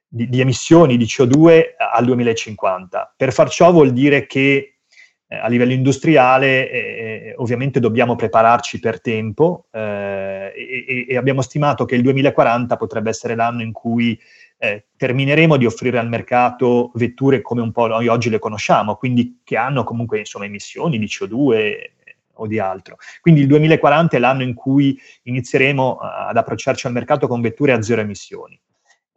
di, 0.06 0.27
di 0.27 0.41
emissioni 0.41 0.97
di 0.97 1.06
CO2 1.06 1.75
al 1.93 2.03
2050. 2.03 3.13
Per 3.15 3.32
far 3.32 3.49
ciò 3.49 3.71
vuol 3.71 3.93
dire 3.93 4.25
che 4.25 4.72
a 5.41 5.48
livello 5.48 5.74
industriale 5.74 6.69
eh, 6.69 7.34
ovviamente 7.38 7.80
dobbiamo 7.80 8.15
prepararci 8.15 8.80
per 8.80 9.02
tempo 9.02 9.67
eh, 9.72 10.54
e, 10.56 11.06
e, 11.10 11.17
abbiamo 11.17 11.41
stimato 11.41 11.86
che 11.86 11.96
il 11.96 12.02
2040 12.02 12.76
potrebbe 12.76 13.10
essere 13.10 13.36
l'anno 13.36 13.62
in 13.62 13.72
cui 13.72 14.19
eh, 14.58 14.86
termineremo 14.96 15.58
di 15.58 15.65
offrire 15.65 16.00
al 16.00 16.08
mercato 16.08 16.91
vetture 16.96 17.41
come 17.41 17.62
un 17.62 17.72
po' 17.72 17.88
noi 17.88 18.08
oggi 18.08 18.30
le 18.30 18.39
conosciamo, 18.39 18.96
quindi 18.96 19.41
che 19.43 19.58
hanno 19.58 19.84
comunque 19.84 20.19
insomma, 20.19 20.46
emissioni 20.46 20.98
di 20.98 21.06
CO2 21.06 21.54
eh, 21.54 21.93
o 22.36 22.48
di 22.48 22.60
altro. 22.60 22.98
Quindi 23.19 23.41
il 23.41 23.48
2040 23.48 24.15
è 24.15 24.19
l'anno 24.19 24.43
in 24.43 24.54
cui 24.54 24.98
inizieremo 25.24 25.98
ad 25.98 26.38
approcciarci 26.38 26.88
al 26.88 26.93
mercato 26.93 27.28
con 27.28 27.41
vetture 27.41 27.74
a 27.74 27.82
zero 27.82 28.02
emissioni. 28.02 28.60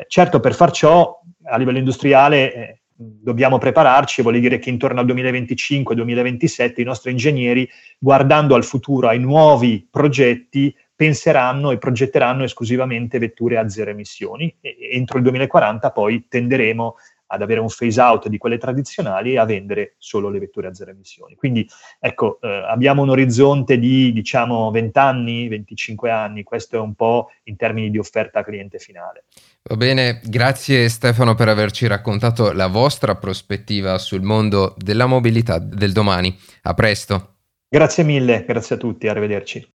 certo, 0.08 0.40
per 0.40 0.54
far 0.54 0.72
ciò 0.72 1.20
a 1.44 1.56
livello 1.56 1.78
industriale 1.78 2.80
dobbiamo 2.96 3.58
prepararci, 3.58 4.22
vuol 4.22 4.40
dire 4.40 4.58
che 4.58 4.70
intorno 4.70 5.00
al 5.00 5.06
2025-2027 5.06 6.80
i 6.80 6.84
nostri 6.84 7.10
ingegneri, 7.10 7.68
guardando 7.98 8.54
al 8.54 8.64
futuro, 8.64 9.08
ai 9.08 9.18
nuovi 9.18 9.86
progetti, 9.90 10.74
penseranno 10.96 11.72
e 11.72 11.78
progetteranno 11.78 12.42
esclusivamente 12.42 13.18
vetture 13.18 13.58
a 13.58 13.68
zero 13.68 13.90
emissioni. 13.90 14.54
E 14.60 14.76
entro 14.92 15.18
il 15.18 15.24
2040 15.24 15.92
poi 15.92 16.26
tenderemo 16.26 16.96
ad 17.26 17.42
avere 17.42 17.60
un 17.60 17.68
phase 17.68 18.00
out 18.00 18.28
di 18.28 18.38
quelle 18.38 18.58
tradizionali 18.58 19.32
e 19.32 19.38
a 19.38 19.44
vendere 19.44 19.94
solo 19.98 20.28
le 20.28 20.38
vetture 20.38 20.68
a 20.68 20.74
zero 20.74 20.90
emissioni. 20.90 21.34
Quindi 21.34 21.68
ecco, 21.98 22.38
eh, 22.40 22.64
abbiamo 22.68 23.02
un 23.02 23.10
orizzonte 23.10 23.78
di 23.78 24.12
diciamo 24.12 24.70
20 24.70 24.98
anni, 24.98 25.48
25 25.48 26.10
anni, 26.10 26.42
questo 26.42 26.76
è 26.76 26.80
un 26.80 26.94
po' 26.94 27.30
in 27.44 27.56
termini 27.56 27.90
di 27.90 27.98
offerta 27.98 28.42
cliente 28.42 28.78
finale. 28.78 29.24
Va 29.62 29.76
bene, 29.76 30.20
grazie 30.24 30.88
Stefano 30.88 31.34
per 31.34 31.48
averci 31.48 31.86
raccontato 31.86 32.52
la 32.52 32.68
vostra 32.68 33.16
prospettiva 33.16 33.98
sul 33.98 34.22
mondo 34.22 34.74
della 34.76 35.06
mobilità 35.06 35.58
del 35.58 35.92
domani. 35.92 36.36
A 36.62 36.74
presto. 36.74 37.34
Grazie 37.68 38.04
mille, 38.04 38.44
grazie 38.46 38.76
a 38.76 38.78
tutti, 38.78 39.08
arrivederci. 39.08 39.75